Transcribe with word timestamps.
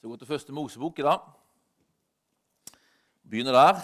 Så 0.00 0.08
gå 0.08 0.16
til 0.16 0.26
første 0.26 0.52
Mosebok 0.54 0.98
i 0.98 1.02
dag. 1.02 1.18
Begynner 3.26 3.52
der. 3.52 3.80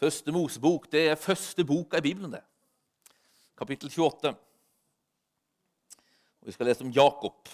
Første 0.00 0.32
Mosebok 0.32 0.88
det 0.92 1.02
er 1.10 1.20
første 1.20 1.64
boka 1.64 2.00
i 2.00 2.00
Bibelen. 2.00 2.32
det. 2.32 2.40
Kapittel 3.58 3.92
28. 3.92 4.28
Og 6.40 6.46
Vi 6.46 6.52
skal 6.52 6.66
lese 6.66 6.84
om 6.84 6.90
Jakob. 6.90 7.48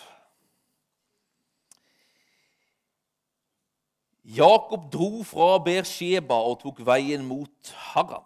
Jakob 4.24 4.92
dro 4.92 5.22
fra 5.24 5.58
Beersheba 5.58 6.34
og 6.34 6.60
tok 6.62 6.86
veien 6.86 7.26
mot 7.26 7.74
Haran. 7.74 8.24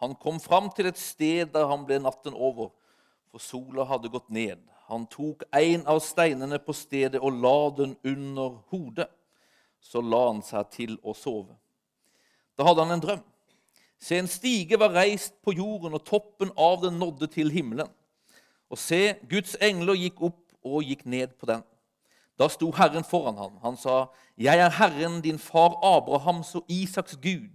Han 0.00 0.14
kom 0.14 0.40
fram 0.40 0.72
til 0.72 0.86
et 0.86 0.98
sted 0.98 1.52
der 1.52 1.68
han 1.68 1.84
ble 1.84 2.00
natten 2.00 2.32
over, 2.32 2.72
for 3.30 3.38
sola 3.38 3.84
hadde 3.84 4.08
gått 4.08 4.30
ned. 4.30 4.71
Han 4.92 5.06
tok 5.08 5.46
en 5.56 5.86
av 5.88 6.02
steinene 6.04 6.58
på 6.60 6.74
stedet 6.76 7.20
og 7.24 7.38
la 7.40 7.58
den 7.78 7.94
under 8.04 8.58
hodet. 8.68 9.08
Så 9.80 10.02
la 10.04 10.26
han 10.28 10.42
seg 10.44 10.68
til 10.74 10.98
å 11.02 11.14
sove. 11.16 11.56
Da 12.58 12.66
hadde 12.68 12.84
han 12.84 12.94
en 12.98 13.02
drøm. 13.02 13.22
Se, 14.02 14.18
en 14.18 14.28
stige 14.30 14.78
var 14.78 14.92
reist 14.92 15.34
på 15.46 15.54
jorden, 15.56 15.94
og 15.94 16.04
toppen 16.04 16.50
av 16.58 16.82
den 16.82 16.98
nådde 17.00 17.30
til 17.32 17.50
himmelen. 17.54 17.88
Og 18.70 18.78
se, 18.78 19.14
Guds 19.30 19.56
engler 19.62 19.96
gikk 19.98 20.20
opp 20.28 20.40
og 20.62 20.84
gikk 20.86 21.06
ned 21.06 21.36
på 21.38 21.48
den. 21.48 21.62
Da 22.38 22.48
sto 22.50 22.70
Herren 22.74 23.06
foran 23.06 23.38
ham. 23.38 23.58
Han 23.62 23.76
sa, 23.76 24.06
'Jeg 24.36 24.58
er 24.58 24.70
Herren, 24.70 25.20
din 25.20 25.38
far 25.38 25.78
Abrahams 25.82 26.54
og 26.54 26.64
Isaks 26.68 27.16
Gud.' 27.16 27.50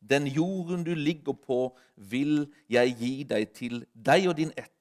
'Den 0.00 0.26
jorden 0.26 0.84
du 0.84 0.94
ligger 0.94 1.32
på, 1.32 1.76
vil 1.96 2.52
jeg 2.68 2.96
gi 2.98 3.22
deg 3.22 3.52
til 3.52 3.86
deg 3.94 4.28
og 4.28 4.36
din 4.36 4.52
ett.' 4.56 4.71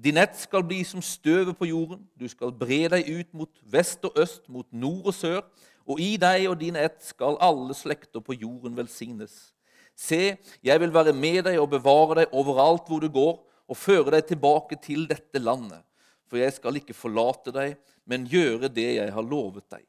Din 0.00 0.16
ett 0.16 0.36
skal 0.40 0.64
bli 0.64 0.80
som 0.84 1.02
støvet 1.04 1.58
på 1.58 1.68
jorden. 1.68 2.00
Du 2.16 2.24
skal 2.28 2.54
bre 2.56 2.86
deg 2.88 3.08
ut 3.08 3.34
mot 3.36 3.50
vest 3.68 4.04
og 4.08 4.16
øst, 4.16 4.46
mot 4.48 4.66
nord 4.72 5.10
og 5.10 5.14
sør. 5.14 5.42
Og 5.84 6.00
i 6.00 6.14
deg 6.20 6.46
og 6.48 6.56
din 6.60 6.78
ett 6.80 7.02
skal 7.04 7.36
alle 7.42 7.74
slekter 7.76 8.22
på 8.24 8.38
jorden 8.38 8.78
velsignes. 8.78 9.50
Se, 9.96 10.38
jeg 10.64 10.80
vil 10.80 10.94
være 10.94 11.12
med 11.12 11.42
deg 11.50 11.58
og 11.60 11.68
bevare 11.74 12.22
deg 12.22 12.32
overalt 12.32 12.88
hvor 12.88 13.02
du 13.04 13.10
går, 13.12 13.36
og 13.70 13.78
føre 13.78 14.16
deg 14.16 14.24
tilbake 14.30 14.78
til 14.82 15.04
dette 15.10 15.38
landet. 15.38 15.84
For 16.30 16.40
jeg 16.40 16.54
skal 16.56 16.78
ikke 16.80 16.96
forlate 16.96 17.52
deg, 17.54 17.76
men 18.08 18.28
gjøre 18.30 18.70
det 18.72 18.88
jeg 18.96 19.12
har 19.12 19.26
lovet 19.26 19.66
deg. 19.70 19.84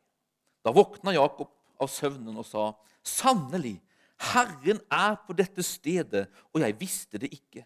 Da 0.61 0.73
våkna 0.75 1.15
Jakob 1.15 1.49
av 1.81 1.89
søvnen 1.89 2.35
og 2.35 2.45
sa, 2.45 2.67
Sannelig, 3.01 3.79
Herren 4.21 4.83
er 4.93 5.15
på 5.25 5.33
dette 5.33 5.63
stedet, 5.65 6.27
og 6.51 6.61
jeg 6.61 6.77
visste 6.77 7.21
det 7.21 7.31
ikke. 7.33 7.63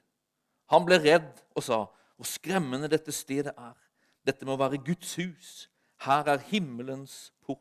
Han 0.71 0.85
ble 0.87 1.01
redd 1.01 1.41
og 1.57 1.65
sa, 1.65 1.81
Hvor 2.15 2.27
skremmende 2.29 2.89
dette 2.91 3.11
stedet 3.11 3.53
er. 3.57 3.75
Dette 4.25 4.47
må 4.47 4.55
være 4.57 4.81
Guds 4.83 5.15
hus. 5.19 5.69
Her 6.05 6.27
er 6.31 6.43
himmelens 6.49 7.33
port. 7.45 7.59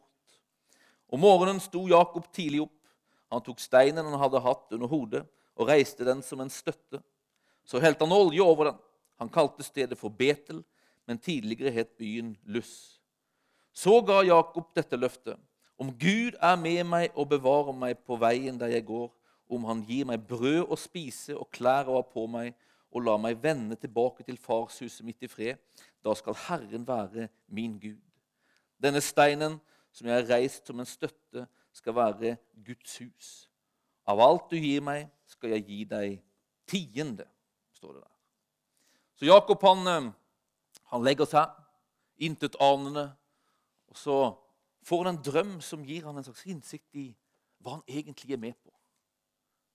Om 1.08 1.20
morgenen 1.20 1.60
sto 1.62 1.86
Jakob 1.88 2.30
tidlig 2.32 2.64
opp. 2.64 2.78
Han 3.32 3.42
tok 3.42 3.60
steinen 3.62 4.06
han 4.06 4.20
hadde 4.20 4.42
hatt 4.42 4.74
under 4.76 4.90
hodet, 4.90 5.24
og 5.54 5.68
reiste 5.68 6.06
den 6.06 6.22
som 6.22 6.40
en 6.42 6.50
støtte. 6.50 7.00
Så 7.64 7.80
helte 7.82 8.04
han 8.04 8.14
olje 8.14 8.42
over 8.42 8.70
den. 8.70 8.78
Han 9.22 9.30
kalte 9.32 9.64
stedet 9.66 9.98
for 9.98 10.10
Betel, 10.10 10.62
men 11.06 11.18
tidligere 11.18 11.70
het 11.70 11.96
byen 11.98 12.34
Luss. 12.44 13.00
Så 13.72 14.00
ga 14.06 14.22
Jakob 14.22 14.70
dette 14.74 14.96
løftet. 14.96 15.38
Om 15.78 15.90
Gud 15.98 16.36
er 16.38 16.56
med 16.56 16.84
meg 16.86 17.16
og 17.18 17.28
bevarer 17.32 17.74
meg 17.74 17.98
på 18.06 18.16
veien 18.22 18.58
der 18.58 18.70
jeg 18.76 18.86
går, 18.86 19.08
om 19.50 19.64
han 19.68 19.82
gir 19.86 20.06
meg 20.08 20.22
brød 20.28 20.70
å 20.70 20.78
spise 20.78 21.34
og 21.36 21.50
klær 21.52 21.90
å 21.90 21.98
ha 21.98 22.04
på 22.06 22.26
meg, 22.30 22.54
og 22.94 23.02
la 23.02 23.16
meg 23.18 23.40
vende 23.42 23.76
tilbake 23.76 24.22
til 24.22 24.38
farshuset 24.38 25.04
mitt 25.06 25.22
i 25.26 25.30
fred, 25.30 25.58
da 26.04 26.14
skal 26.14 26.36
Herren 26.46 26.86
være 26.86 27.28
min 27.48 27.74
Gud. 27.82 28.02
Denne 28.78 29.02
steinen 29.02 29.58
som 29.94 30.08
jeg 30.08 30.16
har 30.18 30.30
reist 30.30 30.66
som 30.66 30.80
en 30.80 30.88
støtte, 30.88 31.46
skal 31.74 31.94
være 31.94 32.36
Guds 32.66 32.98
hus. 32.98 33.28
Av 34.06 34.20
alt 34.22 34.50
du 34.50 34.56
gir 34.58 34.82
meg, 34.84 35.08
skal 35.26 35.54
jeg 35.54 35.64
gi 35.66 35.78
deg 35.90 36.16
tiende, 36.70 37.26
står 37.74 37.96
det 37.96 38.02
der. 38.02 38.14
Så 39.14 39.26
Jakob 39.26 39.62
han, 39.66 40.10
han 40.90 41.06
legger 41.06 41.26
seg, 41.30 41.50
intetanende, 42.26 43.08
og 43.90 43.98
så 43.98 44.18
får 44.86 45.04
han 45.04 45.14
en 45.14 45.22
drøm 45.22 45.56
som 45.62 45.82
gir 45.86 46.06
han 46.06 46.18
en 46.18 46.26
slags 46.26 46.44
innsikt 46.50 46.98
i 46.98 47.08
hva 47.62 47.78
han 47.78 47.86
egentlig 47.88 48.34
er 48.34 48.42
med 48.42 48.58
på. 48.58 48.70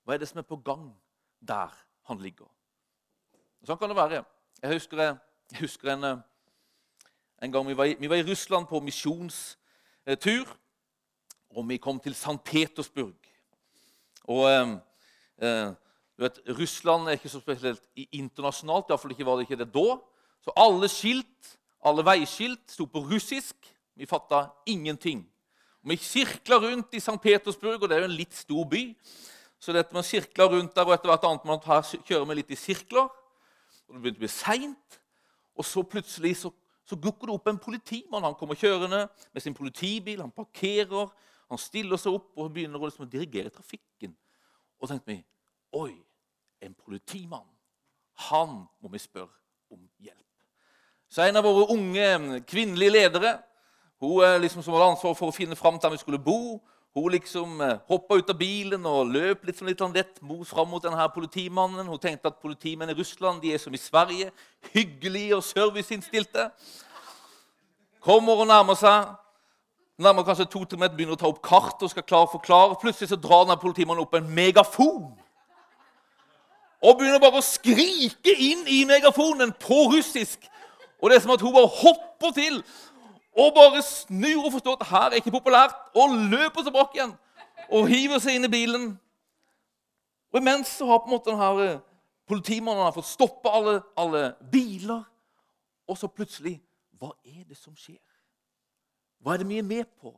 Hva 0.03 0.15
er 0.15 0.21
det 0.21 0.29
som 0.31 0.39
er 0.43 0.47
på 0.47 0.59
gang 0.63 0.91
der 1.39 1.73
han 2.07 2.19
ligger? 2.21 2.47
Sånn 3.67 3.79
kan 3.79 3.91
det 3.91 3.97
være. 3.97 4.21
Jeg 4.61 4.77
husker, 4.77 5.01
jeg 5.51 5.59
husker 5.59 5.91
en, 5.91 6.05
en, 7.43 7.51
gang 7.51 7.67
vi 7.67 7.75
var, 7.75 7.89
i, 7.91 7.97
vi 7.99 8.07
var 8.11 8.21
i 8.21 8.25
Russland 8.27 8.69
på 8.69 8.79
misjonstur. 8.83 10.53
Og 11.57 11.65
vi 11.67 11.79
kom 11.81 11.99
til 11.99 12.15
St. 12.15 12.37
Petersburg. 12.45 13.17
Og 14.29 14.45
eh, 14.47 14.71
eh, 15.43 15.71
du 16.15 16.23
vet, 16.23 16.39
Russland 16.59 17.07
er 17.07 17.17
ikke 17.17 17.31
så 17.31 17.41
spesielt 17.43 17.83
internasjonalt. 18.11 18.91
Iallfall 18.91 19.15
ikke 19.15 19.27
var 19.27 19.39
det 19.39 19.47
ikke 19.47 19.59
det 19.63 19.71
da. 19.73 19.97
Så 20.45 20.55
alle 20.55 20.87
skilt, 20.91 21.53
alle 21.83 22.05
veiskilt 22.05 22.63
sto 22.71 22.87
på 22.87 23.03
russisk. 23.11 23.55
Vi 23.95 24.07
fatta 24.07 24.45
ingenting. 24.69 25.25
Og 25.83 25.91
vi 25.91 25.99
sirkla 25.99 26.61
rundt 26.63 26.95
i 26.95 27.03
St. 27.03 27.19
Petersburg, 27.23 27.81
og 27.81 27.89
det 27.89 27.97
er 27.97 28.05
jo 28.05 28.11
en 28.11 28.19
litt 28.19 28.35
stor 28.35 28.67
by. 28.71 28.83
Så 29.59 29.75
dette 29.75 29.95
man 29.95 30.05
sirkla 30.07 30.47
rundt 30.47 30.75
der, 30.75 30.87
og 30.87 30.95
etter 30.95 31.11
hvert 31.11 31.25
annet 31.27 31.47
man 31.47 31.63
her 31.65 31.83
kjører 32.07 32.27
vi 32.29 32.39
litt 32.39 32.53
i 32.55 32.59
sirkler. 32.59 33.09
Og 33.89 33.95
Det 33.95 34.01
begynte 34.03 34.21
å 34.21 34.25
bli 34.25 34.31
seint, 34.31 34.99
og 35.59 35.65
så 35.65 35.83
plutselig 35.83 36.35
så, 36.39 36.51
så 36.87 36.95
dukker 36.95 37.27
det 37.27 37.35
opp 37.35 37.49
en 37.49 37.61
politimann. 37.61 38.27
Han 38.27 38.37
kommer 38.39 38.59
kjørende 38.59 39.07
med 39.33 39.43
sin 39.43 39.57
politibil, 39.57 40.21
han 40.21 40.31
parkerer, 40.31 41.09
han 41.49 41.61
stiller 41.61 41.97
seg 41.97 42.19
opp 42.19 42.37
og 42.37 42.53
begynner 42.53 42.79
å 42.79 42.89
liksom 42.89 43.09
dirigere 43.09 43.51
trafikken. 43.53 44.13
Og 44.79 44.91
tenkte 44.91 45.15
vi 45.15 45.19
Oi, 45.77 45.93
en 46.65 46.73
politimann. 46.73 47.45
Han 48.29 48.63
må 48.81 48.89
vi 48.89 49.01
spørre 49.01 49.29
om 49.69 49.83
hjelp. 50.01 50.15
Så 51.09 51.21
en 51.25 51.37
av 51.37 51.45
våre 51.45 51.67
unge 51.73 52.41
kvinnelige 52.49 52.93
ledere 52.93 53.35
hun 53.99 54.41
liksom 54.41 54.63
som 54.63 54.73
hadde 54.73 54.93
ansvar 54.93 55.15
for 55.17 55.29
å 55.29 55.35
finne 55.35 55.57
fram 55.59 55.77
til 55.77 55.89
der 55.89 55.97
vi 55.97 56.01
skulle 56.01 56.21
bo, 56.23 56.59
hun 56.95 57.11
liksom 57.13 57.61
hoppa 57.87 58.17
ut 58.17 58.29
av 58.31 58.37
bilen 58.39 58.85
og 58.89 59.11
løp 59.13 59.45
litt, 59.45 59.61
litt 59.61 59.81
lett 59.93 60.19
fram 60.49 60.69
mot 60.71 60.83
denne 60.83 61.05
politimannen. 61.13 61.87
Hun 61.87 62.01
tenkte 62.01 62.31
at 62.31 62.41
politimenn 62.41 62.89
i 62.89 62.97
Russland 62.97 63.41
de 63.41 63.53
er 63.53 63.61
som 63.61 63.73
i 63.73 63.81
Sverige, 63.81 64.31
hyggelige 64.73 65.37
og 65.37 65.45
serviceinnstilte. 65.45 66.49
Kommer 68.01 68.41
og 68.41 68.49
nærmer 68.49 68.77
seg. 68.79 69.13
Nærmer 69.99 70.23
kanskje 70.23 70.47
to-tre 70.47 70.79
meter, 70.79 70.95
begynner 70.95 71.17
å 71.17 71.19
ta 71.19 71.27
opp 71.27 71.41
kart 71.43 71.81
og 71.83 71.91
skal 71.91 72.05
klare 72.07 72.31
forklare. 72.31 72.77
Plutselig 72.81 73.11
så 73.11 73.19
drar 73.19 73.43
denne 73.45 73.59
politimannen 73.59 74.05
opp 74.05 74.15
en 74.15 74.29
megafon 74.31 75.09
og 76.79 76.95
begynner 76.95 77.19
bare 77.19 77.41
å 77.41 77.43
skrike 77.43 78.33
inn 78.39 78.63
i 78.71 78.85
megafonen 78.87 79.51
på 79.59 79.89
russisk. 79.91 80.45
Og 80.99 81.11
det 81.11 81.17
er 81.17 81.23
som 81.23 81.33
at 81.35 81.43
hun 81.43 81.55
bare 81.55 81.71
hopper 81.81 82.31
til 82.35 82.61
og 83.37 83.53
bare 83.55 83.81
snur 83.85 84.45
og 84.45 84.53
forstår 84.55 84.79
at 84.79 84.87
her 84.89 85.09
er 85.09 85.19
ikke 85.21 85.33
populært, 85.35 85.75
og 85.95 86.15
løper 86.31 86.65
tilbake 86.65 86.97
igjen 86.97 87.13
og 87.69 87.87
hiver 87.89 88.21
seg 88.21 88.37
inn 88.37 88.47
i 88.47 88.51
bilen. 88.51 88.87
Og 90.33 90.41
Imens 90.41 90.71
så 90.79 90.87
har 90.89 91.01
på 91.01 91.09
en 91.09 91.15
måte 91.15 91.33
denne 91.33 91.79
politimannen 92.29 92.93
fått 92.93 93.09
stoppe 93.09 93.51
alle, 93.53 93.79
alle 93.97 94.23
biler. 94.51 95.03
Og 95.89 95.97
så 95.97 96.09
plutselig 96.11 96.59
Hva 96.99 97.13
er 97.23 97.45
det 97.47 97.55
som 97.55 97.71
skjer? 97.79 98.01
Hva 99.23 99.33
er 99.33 99.39
det 99.39 99.47
vi 99.47 99.59
er 99.61 99.63
med 99.63 99.87
på? 100.01 100.11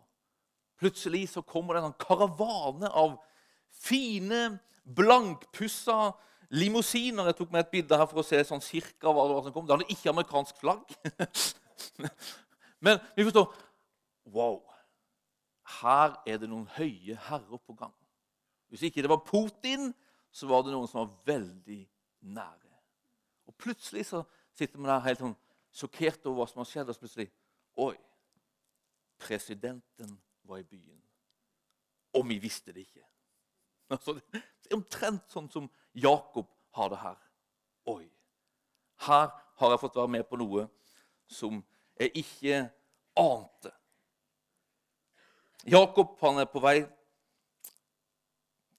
Plutselig 0.81 1.27
så 1.29 1.43
kommer 1.45 1.77
det 1.77 1.83
en 1.85 1.99
karavane 2.01 2.89
av 2.89 3.19
fine, 3.69 4.57
blankpussa 4.81 6.15
limousiner. 6.49 7.29
Jeg 7.29 7.37
tok 7.37 7.53
med 7.53 7.61
et 7.61 7.69
bilde 7.75 7.99
her 8.01 8.09
for 8.09 8.23
å 8.23 8.25
se 8.25 8.41
sånn 8.47 8.63
cirka 8.65 9.13
hva 9.13 9.27
det 9.27 9.35
var 9.37 9.45
som 9.45 9.53
kom. 9.53 9.67
Det 9.67 9.77
hadde 9.77 9.93
ikke 9.93 10.09
amerikansk 10.09 10.57
flagg. 10.63 10.97
Men 12.81 12.99
vi 13.15 13.25
forstår 13.27 13.53
Wow! 14.31 14.61
Her 15.81 16.17
er 16.27 16.37
det 16.41 16.49
noen 16.49 16.67
høye 16.75 17.15
herrer 17.29 17.61
på 17.61 17.73
gang. 17.77 17.93
Hvis 18.69 18.83
ikke 18.87 19.03
det 19.03 19.09
var 19.09 19.23
Putin, 19.25 19.93
så 20.31 20.47
var 20.49 20.65
det 20.65 20.73
noen 20.73 20.89
som 20.89 21.01
var 21.03 21.13
veldig 21.27 21.81
nære. 22.33 22.71
Og 23.47 23.55
Plutselig 23.55 24.05
så 24.09 24.23
sitter 24.57 24.79
man 24.79 24.91
der 24.91 25.05
helt 25.05 25.23
sånn 25.23 25.37
sjokkert 25.71 26.25
over 26.25 26.41
hva 26.41 26.47
som 26.49 26.61
har 26.63 26.69
skjedd. 26.69 26.91
Og 26.91 27.01
plutselig 27.01 27.29
Oi! 27.81 27.95
Presidenten 29.21 30.17
var 30.49 30.59
i 30.59 30.67
byen. 30.67 30.99
Og 32.17 32.25
vi 32.27 32.39
visste 32.41 32.73
det 32.73 32.87
ikke. 32.87 33.05
Altså, 33.91 34.13
det 34.31 34.39
er 34.69 34.77
omtrent 34.77 35.33
sånn 35.33 35.49
som 35.51 35.65
Jakob 35.99 36.47
har 36.77 36.93
det 36.93 36.99
her. 37.01 37.17
Oi, 37.91 38.05
her 39.03 39.25
har 39.59 39.73
jeg 39.73 39.81
fått 39.81 39.97
være 39.99 40.13
med 40.13 40.23
på 40.29 40.39
noe 40.39 40.63
som 41.27 41.59
jeg 42.01 42.11
ikke 42.17 42.57
ante. 43.19 43.71
Jakob 45.69 46.17
han 46.23 46.41
er 46.41 46.49
på 46.49 46.61
vei 46.63 46.79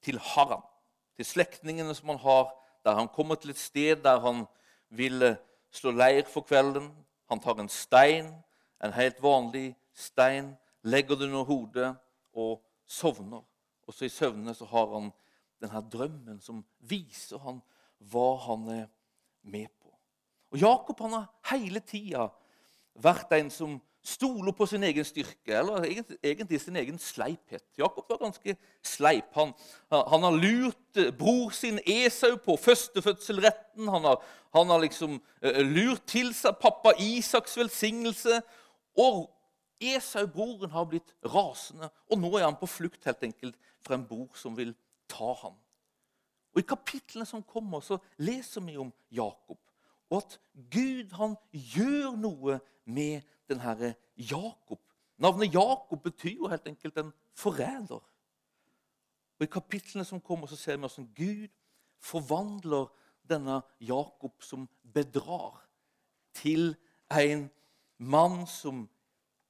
til 0.02 0.18
Haran, 0.32 0.64
til 1.14 1.28
slektningene 1.28 1.94
som 1.94 2.10
han 2.10 2.22
har, 2.24 2.50
der 2.82 2.98
han 2.98 3.10
kommer 3.14 3.38
til 3.38 3.54
et 3.54 3.60
sted 3.62 4.02
der 4.02 4.18
han 4.24 4.44
vil 4.90 5.36
slå 5.70 5.92
leir 5.94 6.26
for 6.26 6.42
kvelden. 6.42 6.90
Han 7.30 7.40
tar 7.40 7.60
en 7.60 7.70
stein, 7.70 8.32
en 8.82 8.92
helt 8.92 9.22
vanlig 9.22 9.76
stein, 9.94 10.56
legger 10.82 11.16
det 11.16 11.30
under 11.30 11.46
hodet 11.46 11.94
og 12.34 12.64
sovner. 12.86 13.44
Og 13.86 13.94
så 13.94 14.04
i 14.04 14.12
søvne 14.12 14.54
så 14.54 14.66
har 14.66 14.90
han 14.96 15.12
denne 15.62 15.84
drømmen 15.92 16.40
som 16.42 16.64
viser 16.78 17.38
han 17.46 17.62
hva 18.10 18.34
han 18.48 18.68
er 18.74 18.86
med 19.42 19.70
på. 19.78 19.92
Og 20.50 20.58
Jakob 20.58 20.98
han 21.06 21.20
har 21.20 21.28
hele 21.54 21.80
tida 21.80 22.26
vært 22.94 23.32
en 23.36 23.50
som 23.50 23.80
stoler 24.02 24.52
på 24.56 24.66
sin 24.66 24.82
egen 24.82 25.06
styrke, 25.06 25.54
eller 25.54 25.84
egentlig 25.86 26.60
sin 26.60 26.76
egen 26.76 26.98
sleiphet. 26.98 27.62
Jakob 27.78 28.08
var 28.10 28.18
ganske 28.24 28.56
sleip. 28.82 29.28
Han, 29.36 29.52
han 29.90 30.26
har 30.26 30.38
lurt 30.38 30.98
eh, 30.98 31.12
bror 31.14 31.54
sin 31.54 31.78
Esau 31.86 32.34
på 32.42 32.56
førstefødselretten. 32.58 33.88
Han 33.88 34.08
har, 34.08 34.24
han 34.56 34.74
har 34.74 34.82
liksom 34.82 35.20
uh, 35.20 35.62
lurt 35.62 36.02
til 36.10 36.34
seg 36.34 36.58
pappa 36.60 36.96
Isaks 36.98 37.54
velsignelse. 37.56 38.40
Og 38.98 39.28
Esau, 39.82 40.26
broren, 40.26 40.70
har 40.70 40.86
blitt 40.90 41.14
rasende, 41.26 41.88
og 42.10 42.18
nå 42.18 42.30
er 42.38 42.46
han 42.46 42.58
på 42.58 42.70
flukt 42.70 43.06
helt 43.08 43.22
enkelt 43.26 43.56
fra 43.82 43.96
en 43.98 44.06
bror 44.06 44.30
som 44.38 44.54
vil 44.58 44.74
ta 45.10 45.32
ham. 45.42 45.56
Og 46.52 46.60
I 46.60 46.68
kapitlene 46.68 47.26
som 47.26 47.42
kommer, 47.42 47.80
så 47.80 47.98
leser 48.20 48.62
vi 48.66 48.76
om 48.78 48.92
Jakob. 49.10 49.58
Og 50.12 50.20
at 50.20 50.36
Gud 50.70 51.14
han 51.16 51.38
gjør 51.50 52.12
noe 52.20 52.58
med 52.84 53.22
denne 53.48 53.94
Jakob. 54.16 54.80
Navnet 55.18 55.54
Jakob 55.54 56.02
betyr 56.02 56.36
jo 56.36 56.48
helt 56.48 56.66
enkelt 56.66 56.98
en 56.98 57.12
forræder. 57.34 58.00
Og 59.38 59.46
I 59.46 59.50
kapitlene 59.50 60.04
som 60.04 60.20
kommer, 60.20 60.46
så 60.46 60.56
ser 60.56 60.76
vi 60.76 60.80
hvordan 60.80 61.08
Gud 61.16 61.48
forvandler 62.00 62.86
denne 63.28 63.60
Jakob 63.80 64.42
som 64.42 64.68
bedrar, 64.94 65.68
til 66.34 66.76
en 67.10 67.50
mann 67.98 68.46
som 68.46 68.88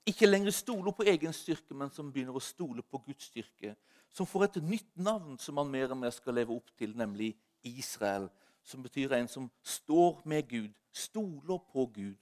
ikke 0.07 0.27
lenger 0.27 0.51
stoler 0.51 0.93
på 0.93 1.03
egen 1.07 1.33
styrke, 1.33 1.75
men 1.75 1.91
som 1.95 2.11
begynner 2.13 2.35
å 2.35 2.43
stole 2.43 2.83
på 2.83 2.99
Guds 3.07 3.29
styrke. 3.31 3.77
Som 4.13 4.27
får 4.27 4.49
et 4.49 4.63
nytt 4.67 4.97
navn 4.99 5.39
som 5.39 5.61
han 5.61 5.71
mer 5.71 5.93
og 5.95 6.01
mer 6.01 6.11
skal 6.11 6.35
leve 6.35 6.57
opp 6.57 6.73
til, 6.77 6.97
nemlig 6.99 7.37
Israel. 7.63 8.27
Som 8.63 8.83
betyr 8.83 9.15
en 9.15 9.29
som 9.29 9.51
står 9.63 10.21
med 10.27 10.49
Gud, 10.51 10.73
stoler 10.93 11.63
på 11.73 11.87
Gud 11.95 12.19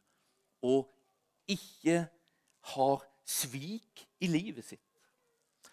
og 0.62 0.90
ikke 1.50 2.04
har 2.74 3.04
svik 3.24 4.06
i 4.20 4.26
livet 4.30 4.64
sitt. 4.64 4.86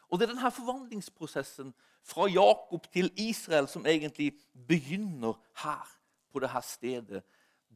Og 0.07 0.19
Det 0.19 0.27
er 0.27 0.33
denne 0.33 0.51
forvandlingsprosessen 0.51 1.74
fra 2.03 2.27
Jakob 2.31 2.88
til 2.94 3.12
Israel 3.19 3.68
som 3.68 3.85
egentlig 3.85 4.33
begynner 4.68 5.35
her, 5.63 5.94
på 6.31 6.39
dette 6.39 6.62
stedet, 6.62 7.24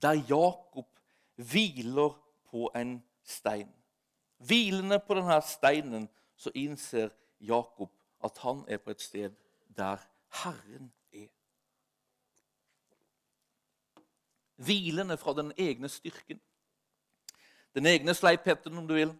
der 0.01 0.11
Jakob 0.29 0.87
hviler 1.35 2.13
på 2.51 2.71
en 2.75 3.03
stein. 3.23 3.69
Hvilende 4.37 4.99
på 4.99 5.15
denne 5.15 5.41
steinen 5.41 6.09
så 6.35 6.51
innser 6.55 7.09
Jakob 7.39 7.91
at 8.23 8.37
han 8.37 8.65
er 8.67 8.77
på 8.77 8.91
et 8.91 9.01
sted 9.01 9.31
der 9.77 9.97
Herren 10.43 10.93
er. 11.13 11.27
Hvilende 14.55 15.17
fra 15.17 15.33
den 15.33 15.53
egne 15.57 15.89
styrken 15.89 16.41
den 17.75 17.87
egne 17.87 18.13
sleipheten, 18.15 18.77
om 18.77 18.87
du 18.87 18.95
vil, 18.97 19.13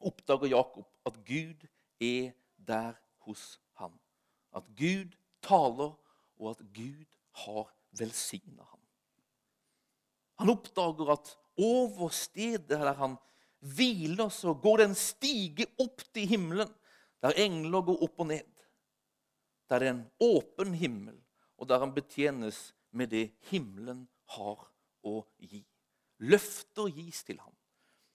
oppdager 0.00 0.52
Jakob 0.52 0.88
at 1.08 1.16
Gud 1.24 1.66
er 2.00 2.32
der 2.56 2.96
hos 3.24 3.60
ham. 3.80 3.96
At 4.56 4.66
Gud 4.76 5.16
taler, 5.44 5.96
og 6.40 6.50
at 6.50 6.62
Gud 6.74 7.06
har 7.44 7.70
velsigna 7.98 8.64
ham. 8.64 8.80
Han 10.40 10.52
oppdager 10.52 11.12
at 11.12 11.34
over 11.60 12.08
stedet 12.08 12.68
der 12.68 12.94
han 12.96 13.16
hviler, 13.60 14.28
så 14.28 14.54
går 14.54 14.80
det 14.80 14.88
en 14.88 14.96
stige 14.96 15.66
opp 15.80 16.04
til 16.14 16.28
himmelen, 16.28 16.68
der 17.20 17.36
engler 17.36 17.84
går 17.84 18.04
opp 18.04 18.24
og 18.24 18.30
ned. 18.32 18.48
Der 19.68 19.78
det 19.78 19.88
er 19.88 19.94
en 19.94 20.06
åpen 20.20 20.74
himmel, 20.74 21.16
og 21.60 21.68
der 21.68 21.78
han 21.78 21.94
betjenes 21.94 22.74
med 22.90 23.12
det 23.12 23.30
himmelen 23.52 24.06
har 24.36 24.64
å 25.04 25.20
gi. 25.38 25.62
Løfter 26.18 26.88
gis 26.92 27.22
til 27.24 27.38
ham 27.40 27.54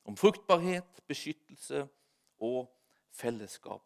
om 0.05 0.17
fruktbarhet, 0.17 1.01
beskyttelse 1.09 1.85
og 2.43 2.67
fellesskap. 3.15 3.83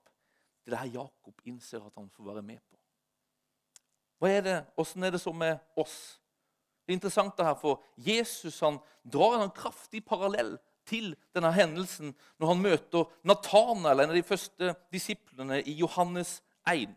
Det 0.63 0.71
er 0.71 0.75
det 0.75 0.83
her 0.83 0.99
Jakob 0.99 1.41
innser 1.47 1.83
at 1.85 1.95
han 1.97 2.09
får 2.13 2.33
være 2.33 2.45
med 2.45 2.59
på. 2.59 2.77
Hva 4.19 4.31
er 4.35 4.41
det? 4.43 4.57
Åssen 4.77 5.03
er 5.03 5.15
det 5.15 5.21
så 5.23 5.31
med 5.31 5.59
oss? 5.79 6.19
Det 6.83 6.91
er 6.93 6.97
interessant 6.97 7.37
det 7.37 7.45
her, 7.45 7.55
for 7.55 7.83
Jesus 7.95 8.59
han 8.65 8.79
drar 9.07 9.39
en 9.39 9.53
kraftig 9.55 10.01
parallell 10.05 10.57
til 10.89 11.13
denne 11.35 11.51
hendelsen 11.53 12.15
når 12.41 12.51
han 12.51 12.63
møter 12.63 13.11
Natanael, 13.29 14.03
en 14.03 14.11
av 14.11 14.17
de 14.17 14.25
første 14.25 14.73
disiplene, 14.91 15.61
i 15.61 15.77
Johannes 15.79 16.39
1. 16.67 16.91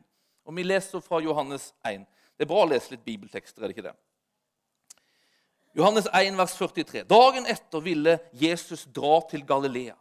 Og 0.49 0.57
Vi 0.57 0.65
leser 0.65 1.05
fra 1.05 1.21
Johannes 1.23 1.71
1. 1.87 2.07
Det 2.35 2.47
er 2.47 2.51
bra 2.51 2.65
å 2.65 2.71
lese 2.71 2.95
litt 2.95 3.05
bibeltekster, 3.05 3.63
er 3.63 3.71
det 3.71 3.77
ikke 3.77 3.91
det? 3.91 3.95
Johannes 5.75 6.07
1, 6.13 6.37
vers 6.37 6.55
43. 6.59 7.03
Dagen 7.09 7.47
etter 7.49 7.81
ville 7.81 8.19
Jesus 8.37 8.85
dra 8.93 9.21
til 9.31 9.45
Galilea. 9.49 9.95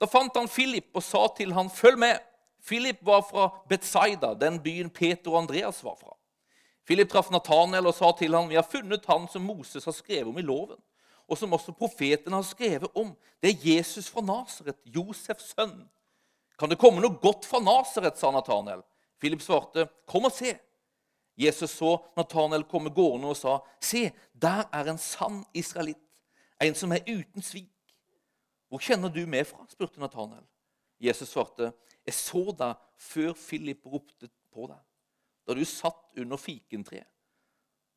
Da 0.00 0.08
fant 0.08 0.36
han 0.36 0.48
Philip 0.48 0.88
og 0.96 1.04
sa 1.04 1.26
til 1.36 1.52
han, 1.52 1.68
'Følg 1.68 1.98
med.' 1.98 2.18
Philip 2.66 2.98
var 3.02 3.20
fra 3.20 3.48
Betsaida, 3.68 4.34
den 4.34 4.60
byen 4.60 4.90
Peter 4.90 5.30
og 5.30 5.38
Andreas 5.38 5.84
var 5.84 5.96
fra. 6.00 6.16
Philip 6.86 7.08
traff 7.08 7.30
Nathanael 7.30 7.86
og 7.86 7.94
sa 7.94 8.12
til 8.18 8.34
ham, 8.34 8.48
'Vi 8.48 8.54
har 8.54 8.68
funnet 8.72 9.06
han 9.06 9.28
som 9.28 9.42
Moses 9.42 9.84
har 9.84 9.92
skrevet 9.92 10.28
om 10.28 10.38
i 10.38 10.42
loven,' 10.42 10.82
'og 11.28 11.38
som 11.38 11.52
også 11.52 11.72
profeten 11.72 12.32
har 12.32 12.42
skrevet 12.42 12.88
om.' 12.94 13.16
'Det 13.42 13.50
er 13.50 13.76
Jesus 13.76 14.08
fra 14.08 14.20
Nasaret, 14.20 14.76
Josefs 14.84 15.54
sønn.' 15.54 15.88
'Kan 16.58 16.70
det 16.70 16.78
komme 16.78 17.00
noe 17.00 17.18
godt 17.22 17.46
fra 17.46 17.60
Nasaret?' 17.60 18.18
sa 18.18 18.30
Nathanael. 18.30 18.82
Philip 19.20 19.42
svarte, 19.42 19.88
'Kom 20.06 20.24
og 20.24 20.32
se.' 20.32 20.58
Jesus 21.40 21.70
så 21.70 21.96
Nathanael 22.16 22.64
komme 22.68 22.90
gående 22.90 23.30
og 23.32 23.36
sa, 23.36 23.58
'Se, 23.80 24.12
der 24.42 24.68
er 24.72 24.90
en 24.90 24.98
sann 24.98 25.44
israelitt, 25.54 26.22
en 26.60 26.74
som 26.74 26.92
er 26.92 27.00
uten 27.08 27.42
svik.' 27.42 27.96
'Hvor 28.68 28.78
kjenner 28.78 29.08
du 29.08 29.26
meg 29.26 29.46
fra?' 29.46 29.66
spurte 29.68 30.00
Nathanael. 30.00 30.44
Jesus 31.00 31.28
svarte, 31.28 31.72
'Jeg 32.06 32.14
så 32.14 32.52
deg 32.58 32.74
før 32.96 33.32
Philip 33.32 33.86
ropte 33.86 34.28
på 34.52 34.66
deg, 34.66 34.78
da 35.46 35.54
du 35.54 35.64
satt 35.64 36.18
under 36.18 36.36
fikentreet.' 36.36 37.08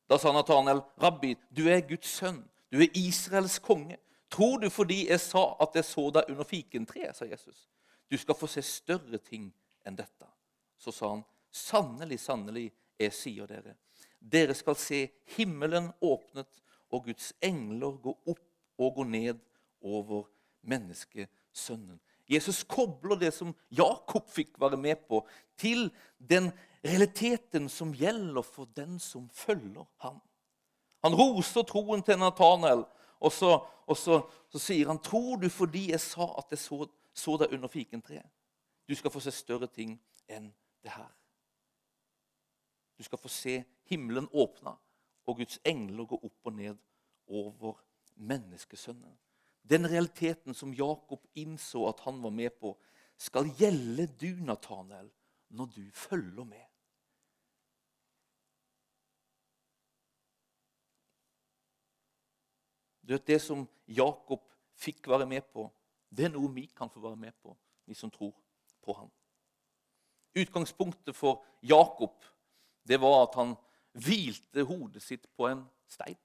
Da 0.08 0.18
sa 0.18 0.32
Nathanael, 0.32 0.82
'Rabbi, 1.00 1.34
du 1.56 1.68
er 1.68 1.80
Guds 1.80 2.08
sønn, 2.08 2.44
du 2.72 2.80
er 2.80 2.88
Israels 2.94 3.58
konge.' 3.58 3.98
'Tror 4.30 4.58
du 4.58 4.70
fordi 4.70 5.08
jeg 5.08 5.20
sa 5.20 5.56
at 5.60 5.74
jeg 5.74 5.84
så 5.84 6.10
deg 6.10 6.24
under 6.28 6.44
fikentreet?' 6.44 7.16
sa 7.16 7.24
Jesus. 7.24 7.68
'Du 8.10 8.16
skal 8.18 8.34
få 8.34 8.46
se 8.46 8.62
større 8.62 9.18
ting 9.18 9.54
enn 9.86 9.96
dette.' 9.96 10.32
Så 10.78 10.90
sa 10.90 11.08
han, 11.08 11.24
'Sannelig, 11.52 12.20
sannelig.' 12.20 12.72
Jeg 13.00 13.12
sier 13.12 13.48
dere, 13.50 13.74
dere 14.20 14.54
skal 14.54 14.76
se 14.78 15.00
himmelen 15.36 15.90
åpnet 16.04 16.60
og 16.94 17.08
Guds 17.08 17.32
engler 17.42 17.96
gå 18.02 18.14
opp 18.30 18.44
og 18.78 18.98
gå 18.98 19.06
ned 19.08 19.40
over 19.84 20.28
menneskesønnen. 20.62 21.98
Jesus 22.30 22.62
kobler 22.64 23.18
det 23.20 23.34
som 23.36 23.52
Jakob 23.68 24.30
fikk 24.32 24.56
være 24.60 24.78
med 24.80 25.02
på, 25.08 25.20
til 25.60 25.90
den 26.18 26.48
realiteten 26.84 27.68
som 27.68 27.92
gjelder 27.94 28.42
for 28.42 28.70
den 28.76 28.98
som 28.98 29.28
følger 29.28 29.84
ham. 30.04 30.22
Han 31.04 31.14
roser 31.14 31.66
troen 31.68 32.02
til 32.02 32.18
Nathanael, 32.18 32.86
og, 33.20 33.32
så, 33.32 33.58
og 33.86 33.96
så, 33.96 34.22
så, 34.48 34.58
sier 34.58 34.88
han, 34.88 34.98
'Tror 34.98 35.36
du 35.36 35.48
fordi 35.48 35.90
jeg 35.90 36.00
sa 36.00 36.24
at 36.38 36.46
jeg 36.50 36.58
så, 36.58 36.86
så 37.14 37.36
deg 37.36 37.52
under 37.52 37.68
fikentreet?' 37.68 38.32
Du 38.88 38.94
skal 38.94 39.10
få 39.10 39.20
se 39.20 39.30
større 39.30 39.66
ting 39.66 40.00
enn 40.28 40.52
det 40.82 40.90
her. 40.92 41.08
Du 42.98 43.02
skal 43.02 43.18
få 43.18 43.28
se 43.28 43.62
himmelen 43.90 44.28
åpna 44.32 44.76
og 45.26 45.36
Guds 45.40 45.58
engler 45.64 46.06
gå 46.08 46.18
opp 46.22 46.50
og 46.50 46.56
ned 46.56 46.80
over 47.26 47.80
menneskesønnen. 48.14 49.16
Den 49.64 49.88
realiteten 49.88 50.54
som 50.54 50.74
Jakob 50.76 51.24
innså 51.34 51.86
at 51.88 52.02
han 52.04 52.20
var 52.22 52.30
med 52.30 52.52
på, 52.60 52.74
skal 53.16 53.48
gjelde 53.58 54.06
du, 54.20 54.30
Nathanael, 54.44 55.08
når 55.48 55.66
du 55.76 55.82
følger 55.92 56.44
med. 56.44 56.64
Du 63.04 63.12
vet, 63.12 63.26
Det 63.26 63.40
som 63.40 63.68
Jakob 63.86 64.44
fikk 64.74 65.08
være 65.08 65.26
med 65.26 65.42
på, 65.52 65.68
det 66.10 66.24
er 66.24 66.32
noe 66.32 66.52
vi 66.54 66.66
kan 66.66 66.90
få 66.90 67.00
være 67.00 67.16
med 67.16 67.32
på, 67.42 67.56
vi 67.86 67.94
som 67.94 68.10
tror 68.10 68.32
på 68.82 68.92
ham. 68.92 69.10
Utgangspunktet 70.34 71.16
for 71.16 71.44
Jakob 71.62 72.24
det 72.88 73.00
var 73.00 73.22
at 73.22 73.34
han 73.38 73.54
hvilte 73.94 74.64
hodet 74.66 75.02
sitt 75.02 75.26
på 75.36 75.48
en 75.48 75.64
stein. 75.88 76.18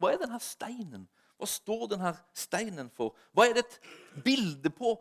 Hva 0.00 0.12
er 0.12 0.20
denne 0.20 0.40
steinen? 0.42 1.06
Hva 1.36 1.48
står 1.48 1.84
denne 1.92 2.12
steinen 2.36 2.88
for? 2.96 3.16
Hva 3.36 3.46
er 3.46 3.58
det 3.58 3.66
et 3.66 4.22
bilde 4.24 4.72
på? 4.72 4.94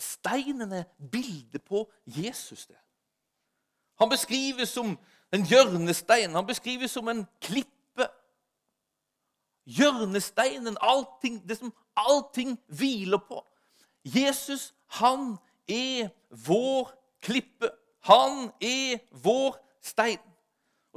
Steinen 0.00 0.72
er 0.72 0.84
bildet 1.10 1.64
på 1.64 1.86
Jesus. 2.04 2.66
det. 2.66 2.76
Han 3.98 4.10
beskrives 4.10 4.68
som 4.68 4.98
en 5.32 5.44
hjørnestein, 5.44 6.34
han 6.34 6.46
beskrives 6.46 6.90
som 6.90 7.08
en 7.08 7.26
klippe. 7.40 7.74
hjørnesteinen, 9.68 10.78
allting, 10.80 11.42
det 11.48 11.58
som 11.58 11.72
allting 11.96 12.54
hviler 12.68 13.18
på. 13.18 13.42
Jesus, 14.04 14.74
han 14.86 15.36
er 15.68 16.08
vår 16.46 16.94
klippe. 17.20 17.68
Han 18.08 18.48
er 18.60 18.98
vår 19.12 19.58
stein. 19.88 20.20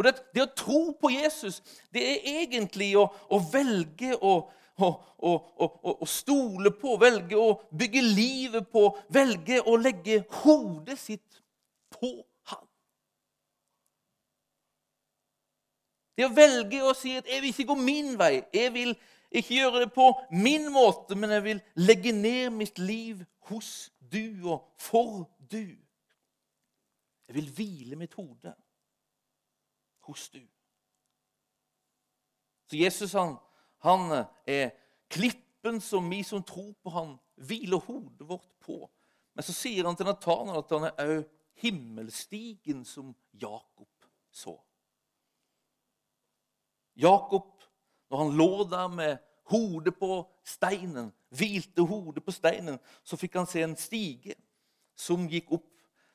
Og 0.01 0.07
det, 0.07 0.15
det, 0.33 0.45
å 0.45 0.55
tro 0.57 0.81
på 0.97 1.11
Jesus, 1.13 1.59
det 1.93 2.01
er 2.01 2.27
egentlig 2.41 2.93
å, 2.97 3.05
å 3.29 3.37
velge 3.51 4.15
å, 4.17 4.33
å, 4.81 5.31
å, 5.61 6.07
stole 6.09 6.71
på, 6.73 6.95
velge 7.01 7.37
å 7.37 7.51
bygge 7.77 8.01
livet 8.01 8.69
på, 8.71 8.87
velge 9.13 9.59
å 9.67 9.75
legge 9.77 10.23
hodet 10.41 10.97
sitt 10.99 11.41
på 11.93 12.13
ham. 12.49 12.63
Det 16.17 16.25
å 16.25 16.33
velge 16.33 16.81
å 16.87 16.95
si 16.97 17.13
at 17.19 17.27
'jeg 17.27 17.43
vil 17.43 17.53
ikke 17.53 17.69
gå 17.73 17.77
min 17.77 18.15
vei', 18.17 18.41
jeg 18.53 18.73
vil 18.73 18.95
ikke 19.31 19.55
gjøre 19.59 19.85
det 19.85 19.91
på 19.93 20.09
min 20.31 20.71
måte, 20.71 21.15
men 21.15 21.29
jeg 21.29 21.43
vil 21.43 21.61
legge 21.75 22.11
ned 22.11 22.49
mitt 22.51 22.79
liv 22.79 23.21
hos 23.51 23.91
du 24.11 24.49
og 24.49 24.65
for 24.79 25.29
du. 25.51 25.77
Jeg 27.27 27.35
vil 27.35 27.53
hvile 27.55 27.95
mitt 27.95 28.13
hode 28.13 28.55
hos 30.11 30.27
du. 30.33 30.41
Så 32.69 32.79
Jesus 32.79 33.13
han, 33.17 33.35
han 33.83 34.25
er 34.47 34.71
klippen 35.11 35.81
som 35.83 36.07
vi 36.11 36.21
som 36.23 36.43
tror 36.43 36.73
på 36.83 36.93
han, 36.93 37.15
hviler 37.35 37.81
hodet 37.83 38.27
vårt 38.27 38.51
på. 38.63 38.85
Men 39.35 39.47
så 39.47 39.55
sier 39.55 39.87
han 39.87 39.97
til 39.97 40.07
Natanael 40.07 40.61
at 40.61 40.75
han 40.75 40.87
er 40.91 41.15
òg 41.17 41.25
himmelstigen 41.61 42.85
som 42.87 43.11
Jakob 43.33 44.07
så. 44.31 44.55
Jakob, 46.95 47.63
når 48.09 48.23
han 48.23 48.33
lå 48.37 48.63
der 48.71 48.87
med 48.87 49.17
hodet 49.51 49.95
på 49.99 50.23
steinen, 50.43 51.11
hvilte 51.29 51.83
hodet 51.87 52.23
på 52.23 52.31
steinen, 52.31 52.79
så 53.03 53.19
fikk 53.19 53.35
han 53.39 53.47
se 53.49 53.63
en 53.63 53.77
stige 53.79 54.35
som 54.95 55.27
gikk 55.29 55.51
opp 55.57 55.69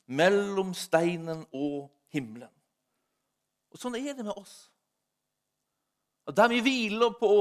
mellom 0.07 0.75
steinen 0.77 1.45
og 1.53 1.91
himmelen. 2.13 2.53
Og 3.73 3.81
Sånn 3.81 3.99
er 3.99 4.15
det 4.15 4.25
med 4.25 4.37
oss. 4.37 4.71
Og 6.27 6.37
Der 6.37 6.49
vi 6.49 6.61
hviler 6.61 7.15
på 7.19 7.33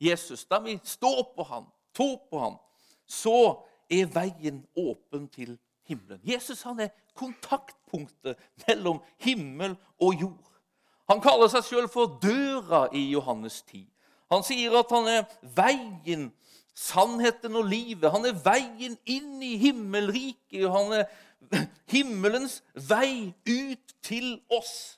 Jesus, 0.00 0.44
der 0.44 0.60
vi 0.60 0.78
står 0.84 1.32
på 1.36 1.42
ham, 1.42 1.66
tror 1.94 2.20
på 2.30 2.38
ham, 2.38 2.58
så 3.06 3.64
er 3.90 4.06
veien 4.12 4.66
åpen 4.76 5.28
til 5.28 5.56
himmelen. 5.88 6.20
Jesus 6.22 6.62
han 6.62 6.80
er 6.80 6.92
kontaktpunktet 7.18 8.38
mellom 8.66 9.00
himmel 9.18 9.76
og 10.00 10.20
jord. 10.20 10.50
Han 11.08 11.22
kaller 11.24 11.48
seg 11.50 11.64
sjøl 11.64 11.88
for 11.90 12.18
døra 12.22 12.86
i 12.92 13.08
Johannes 13.14 13.62
10. 13.62 13.86
Han 14.28 14.44
sier 14.44 14.76
at 14.76 14.92
han 14.92 15.08
er 15.08 15.24
veien, 15.56 16.28
sannheten 16.76 17.56
og 17.56 17.64
livet. 17.70 18.10
Han 18.12 18.28
er 18.28 18.36
veien 18.44 18.98
inn 19.08 19.40
i 19.42 19.56
himmelriket. 19.58 20.68
Han 20.68 20.92
er 21.00 21.64
himmelens 21.88 22.60
vei 22.90 23.32
ut 23.48 23.96
til 24.04 24.36
oss. 24.52 24.97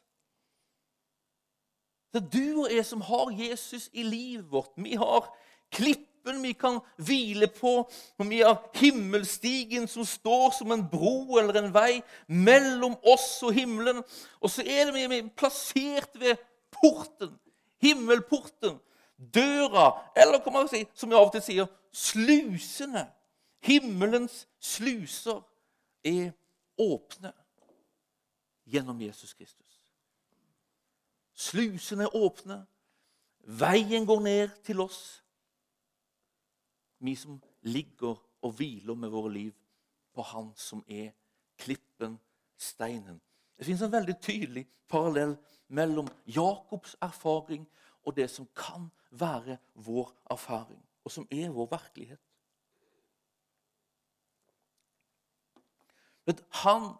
Det 2.10 2.22
er 2.22 2.30
du 2.32 2.62
og 2.64 2.72
jeg 2.74 2.86
som 2.86 3.02
har 3.06 3.30
Jesus 3.30 3.88
i 3.92 4.02
livet 4.02 4.50
vårt. 4.50 4.72
Vi 4.76 4.96
har 4.98 5.28
klippen 5.70 6.42
vi 6.42 6.52
kan 6.52 6.80
hvile 7.00 7.46
på, 7.48 7.72
og 8.18 8.28
vi 8.28 8.42
har 8.42 8.58
himmelstigen 8.76 9.88
som 9.88 10.04
står 10.04 10.50
som 10.58 10.72
en 10.72 10.82
bro 10.90 11.38
eller 11.40 11.62
en 11.62 11.72
vei 11.74 12.02
mellom 12.28 12.96
oss 13.08 13.40
og 13.46 13.54
himmelen. 13.56 14.02
Og 14.40 14.52
så 14.52 14.66
er 14.66 14.90
det 14.90 15.06
vi 15.10 15.22
plassert 15.36 16.20
ved 16.20 16.36
porten, 16.74 17.32
himmelporten, 17.80 18.78
døra, 19.16 19.92
eller 20.16 20.42
kan 20.44 20.52
man 20.52 20.68
si, 20.68 20.84
som 20.94 21.10
vi 21.10 21.16
av 21.16 21.30
og 21.30 21.34
til 21.34 21.44
sier, 21.44 21.72
slusene. 21.92 23.06
Himmelens 23.60 24.46
sluser 24.60 25.42
er 26.06 26.30
åpne 26.80 27.32
gjennom 28.64 29.00
Jesus 29.02 29.34
Kristus. 29.34 29.79
Slusene 31.40 32.04
er 32.04 32.16
åpne. 32.16 32.58
Veien 33.60 34.04
går 34.06 34.20
ned 34.20 34.50
til 34.66 34.80
oss. 34.84 35.22
Vi 37.00 37.14
som 37.16 37.38
ligger 37.62 38.18
og 38.44 38.52
hviler 38.58 38.94
med 38.94 39.08
våre 39.08 39.32
liv 39.32 39.54
på 40.12 40.22
Han 40.22 40.50
som 40.56 40.84
er 40.88 41.14
klippen, 41.58 42.18
steinen. 42.56 43.20
Det 43.56 43.66
fins 43.66 43.82
en 43.82 43.92
veldig 43.92 44.18
tydelig 44.20 44.66
parallell 44.88 45.36
mellom 45.68 46.08
Jakobs 46.26 46.96
erfaring 47.00 47.64
og 48.04 48.16
det 48.16 48.28
som 48.30 48.48
kan 48.56 48.90
være 49.10 49.56
vår 49.74 50.12
erfaring, 50.30 50.80
og 51.04 51.12
som 51.12 51.26
er 51.30 51.50
vår 51.50 51.68
virkelighet. 51.72 52.20
Han, 56.62 56.92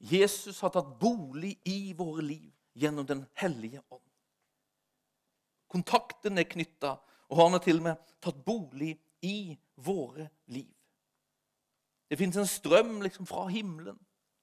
Jesus, 0.00 0.60
har 0.60 0.70
tatt 0.72 0.98
bolig 1.00 1.56
i 1.68 1.92
våre 1.96 2.22
liv 2.24 2.50
gjennom 2.74 3.06
Den 3.06 3.26
hellige 3.34 3.82
ånd. 3.90 4.02
Kontakten 5.68 6.38
er 6.38 6.48
knytta, 6.48 6.96
og 7.28 7.36
han 7.38 7.56
har 7.56 7.62
til 7.64 7.80
og 7.80 7.86
med 7.86 8.12
tatt 8.20 8.44
bolig 8.44 8.92
i 9.24 9.56
våre 9.80 10.28
liv. 10.52 10.72
Det 12.10 12.18
fins 12.20 12.36
en 12.36 12.48
strøm 12.48 13.00
liksom 13.00 13.26
fra 13.26 13.46
himmelen 13.48 13.96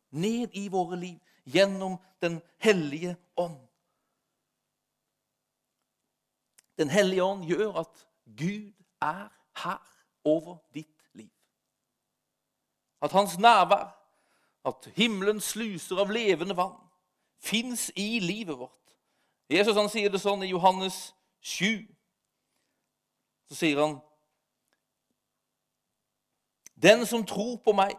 ned 0.10 0.56
i 0.58 0.68
våre 0.74 0.98
liv 0.98 1.20
gjennom 1.46 1.98
Den 2.22 2.42
hellige 2.58 3.16
ånd. 3.38 3.62
Den 6.78 6.90
hellige 6.90 7.24
ånd 7.24 7.46
gjør 7.46 7.78
at 7.84 8.08
Gud 8.26 8.74
er 9.02 9.30
her 9.64 9.86
over 10.26 10.58
ditt 10.74 11.06
liv. 11.14 11.32
At 13.02 13.12
hans 13.12 13.38
nærvær, 13.38 13.94
at 14.66 14.92
himmelen 14.96 15.40
sluser 15.42 16.02
av 16.02 16.12
levende 16.12 16.58
vann 16.58 16.89
fins 17.40 17.90
i 17.96 18.20
livet 18.20 18.58
vårt. 18.58 18.96
Jesus 19.50 19.78
han 19.78 19.90
sier 19.90 20.12
det 20.12 20.22
sånn 20.22 20.44
i 20.46 20.52
Johannes 20.52 21.14
7. 21.42 21.88
Så 23.50 23.58
sier 23.58 23.82
han 23.82 23.98
Den 26.80 27.04
som 27.10 27.26
tror 27.28 27.58
på 27.64 27.74
meg, 27.76 27.96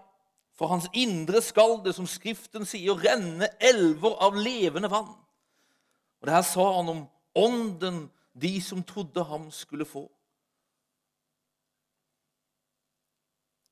for 0.57 0.71
hans 0.73 0.87
indre 0.97 1.43
skal 1.45 1.79
det, 1.85 1.93
som 1.97 2.07
Skriften 2.09 2.65
sier, 2.69 2.97
renne 2.97 3.49
elver 3.61 4.17
av 4.25 4.37
levende 4.37 4.89
vann. 4.93 5.11
Og 6.21 6.29
det 6.29 6.33
her 6.37 6.45
sa 6.45 6.65
han 6.79 6.89
om 6.93 7.03
ånden 7.37 8.07
de 8.33 8.55
som 8.65 8.83
trodde 8.85 9.25
ham 9.25 9.51
skulle 9.53 9.85
få. 9.89 10.07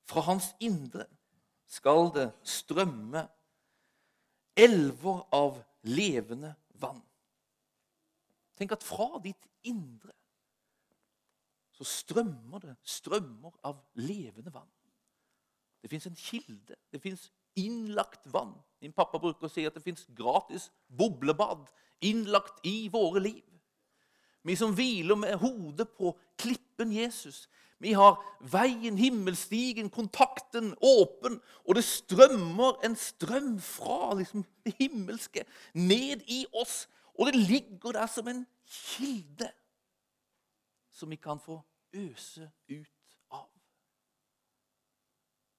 Fra 0.09 0.25
hans 0.25 0.51
indre 0.61 1.05
skal 1.69 2.09
det 2.15 2.31
strømme 2.45 3.27
elver 4.59 5.23
av 5.35 5.61
levende 5.87 6.55
vann. 6.83 7.01
Tenk 8.59 8.75
at 8.75 8.87
fra 8.87 9.21
ditt 9.23 9.47
indre 9.69 10.13
så 11.79 11.87
strømmer 11.87 12.65
det 12.65 12.75
strømmer 12.83 13.55
av 13.69 13.79
levende 14.03 14.51
vann. 14.51 14.71
Det 15.79 15.91
fins 15.93 16.09
en 16.11 16.19
kilde. 16.19 16.75
Det 16.91 16.99
fins 16.99 17.29
innlagt 17.59 18.27
vann. 18.33 18.57
Min 18.83 18.95
pappa 18.95 19.21
bruker 19.23 19.47
å 19.47 19.53
si 19.53 19.63
at 19.67 19.77
det 19.79 19.85
fins 19.85 20.09
gratis 20.19 20.69
boblebad 20.91 21.69
innlagt 22.03 22.67
i 22.67 22.89
våre 22.91 23.23
liv. 23.23 23.45
Vi 24.43 24.57
som 24.59 24.75
hviler 24.75 25.19
med 25.19 25.39
hodet 25.39 25.87
på 25.95 26.13
klippen 26.39 26.93
Jesus, 26.95 27.47
vi 27.79 27.93
har 27.93 28.19
veien, 28.41 28.99
himmelstigen, 28.99 29.91
kontakten 29.91 30.73
åpen, 30.83 31.39
og 31.63 31.79
det 31.79 31.85
strømmer 31.87 32.81
en 32.85 32.97
strøm 32.99 33.61
fra 33.63 34.15
liksom, 34.19 34.43
det 34.67 34.75
himmelske 34.81 35.45
ned 35.75 36.25
i 36.27 36.45
oss. 36.53 36.89
Og 37.19 37.27
det 37.27 37.39
ligger 37.39 37.95
der 37.95 38.07
som 38.07 38.29
en 38.29 38.47
kilde 38.67 39.51
som 40.91 41.11
vi 41.11 41.17
kan 41.17 41.39
få 41.41 41.61
øse 41.95 42.51
ut 42.69 43.17
av. 43.31 43.47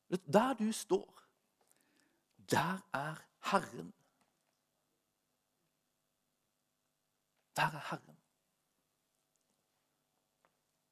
Der 0.09 0.53
du 0.59 0.71
står, 0.71 1.23
der 2.51 2.83
er 2.93 3.15
Herren. 3.51 3.93
Der 7.55 7.71
er 7.71 7.85
Herren. 7.89 8.17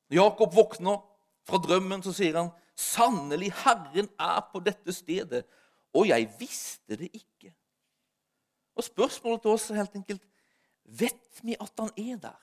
Jakob 0.10 0.56
våkner 0.56 1.17
fra 1.48 1.60
drømmen 1.64 2.04
så 2.04 2.14
sier 2.14 2.38
han, 2.38 2.52
'Sannelig, 2.78 3.54
Herren 3.64 4.10
er 4.20 4.42
på 4.52 4.60
dette 4.60 4.94
stedet, 4.94 5.46
og 5.94 6.08
jeg 6.08 6.28
visste 6.40 6.98
det 6.98 7.10
ikke.' 7.14 7.56
Og 8.76 8.84
Spørsmålet 8.84 9.42
til 9.42 9.52
oss 9.52 9.72
er 9.72 9.80
helt 9.82 9.96
enkelt 9.96 10.28
vet 10.88 11.44
vi 11.44 11.56
at 11.60 11.74
han 11.80 11.92
er 11.98 12.18
der? 12.18 12.40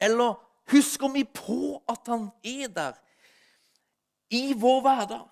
Eller 0.00 0.34
husker 0.70 1.12
vi 1.12 1.24
på 1.24 1.82
at 1.88 2.06
han 2.06 2.30
er 2.44 2.68
der 2.68 2.92
i 4.30 4.52
vår 4.52 4.80
hverdag? 4.80 5.28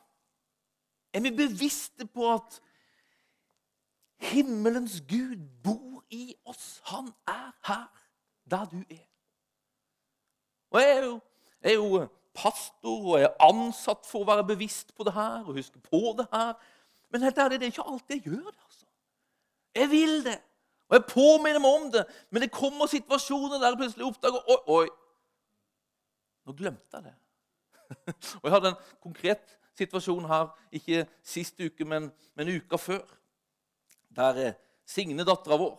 Er 1.12 1.20
vi 1.20 1.30
bevisste 1.30 2.06
på 2.06 2.32
at 2.32 2.60
himmelens 4.18 5.00
Gud 5.08 5.36
bor 5.64 6.04
i 6.10 6.34
oss? 6.44 6.82
Han 6.84 7.12
er 7.26 7.52
her, 7.66 7.86
der 8.50 8.64
du 8.64 8.78
er. 8.90 9.06
Og 10.70 10.80
jeg 10.80 10.96
er 10.96 11.04
jo, 11.04 11.20
jeg 11.62 11.70
er 11.70 11.74
jo 11.74 12.08
pastor 12.38 13.12
og 13.12 13.20
er 13.20 13.34
ansatt 13.44 14.06
for 14.06 14.22
å 14.22 14.28
være 14.28 14.46
bevisst 14.46 14.94
på 14.94 15.06
det 15.06 15.14
her 15.16 15.42
og 15.42 15.58
huske 15.58 15.80
på 15.82 16.14
det 16.18 16.28
her. 16.32 16.54
Men 17.10 17.24
helt 17.26 17.40
ærlig, 17.42 17.58
det 17.58 17.68
er 17.68 17.74
ikke 17.74 17.90
alltid 17.90 18.16
jeg 18.16 18.30
gjør 18.30 18.46
det. 18.46 18.60
altså. 18.64 18.86
Jeg 19.74 19.90
vil 19.90 20.14
det, 20.24 20.38
og 20.88 20.96
jeg 20.96 21.08
påminner 21.10 21.62
meg 21.62 21.76
om 21.80 21.90
det. 21.92 22.04
Men 22.30 22.44
det 22.44 22.54
kommer 22.54 22.90
situasjoner 22.90 23.58
der 23.60 23.72
jeg 23.72 23.80
plutselig 23.82 24.08
oppdager 24.08 24.52
Oi, 24.54 24.58
oi, 24.78 24.86
nå 26.46 26.54
glemte 26.56 26.96
jeg 26.96 27.10
det. 27.10 27.16
og 28.40 28.44
Jeg 28.44 28.54
hadde 28.54 28.72
en 28.72 28.82
konkret 29.02 29.58
situasjon 29.78 30.26
her, 30.28 30.48
ikke 30.74 31.04
sist 31.22 31.60
uke, 31.60 31.84
men, 31.84 32.08
men 32.34 32.54
uka 32.56 32.80
før. 32.80 33.04
Der 34.16 34.40
er 34.46 34.56
Signe, 34.88 35.24
dattera 35.28 35.58
vår, 35.60 35.74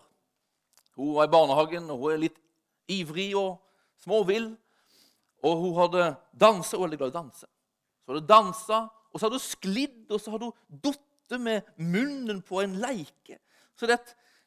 hun 0.99 1.15
var 1.15 1.25
i 1.25 1.31
barnehagen, 1.33 1.87
og 1.89 2.03
hun 2.03 2.13
er 2.13 2.21
litt 2.21 2.37
ivrig 2.91 3.31
og 3.37 3.57
småvill. 4.03 4.51
Og 5.45 5.61
hun 5.63 5.75
hadde 5.77 6.07
dansa, 6.39 6.77
hun 6.77 6.83
er 6.83 6.87
veldig 6.87 7.01
glad 7.01 7.11
i 7.11 7.15
å 7.15 7.19
danse. 7.19 7.47
Så 7.47 8.11
hadde 8.11 8.21
hun 8.21 8.31
dansa, 8.31 8.79
og 9.09 9.19
så 9.19 9.25
hadde 9.25 9.39
hun 9.39 9.45
sklidd, 9.45 10.01
og 10.09 10.21
så 10.21 10.33
hadde 10.33 10.49
hun 10.49 10.81
datt 10.85 11.37
med 11.39 11.69
munnen 11.77 12.41
på 12.45 12.61
en 12.63 12.75
leike. 12.81 13.37
Så 13.77 13.87
det, 13.87 13.99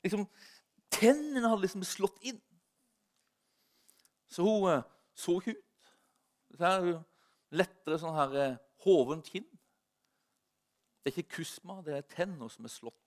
liksom, 0.04 0.26
tennene 0.92 1.49
hadde 1.49 1.64
liksom 1.64 1.87
slått 1.87 2.18
inn. 2.26 2.40
Så 4.32 4.44
hun 4.44 4.68
uh, 4.68 4.82
så 5.14 5.38
ikke 5.40 5.56
ut. 5.56 5.68
Er 6.62 6.92
lettere 7.52 7.96
sånn 7.99 8.14
her 8.16 8.58
hovent 8.84 9.28
kinn. 9.32 9.46
Det 11.02 11.11
er 11.11 11.16
ikke 11.16 11.40
kusma, 11.40 11.80
det 11.82 11.96
er 11.96 12.04
tenner 12.06 12.50
som 12.52 12.68
er 12.68 12.72
slått. 12.72 12.99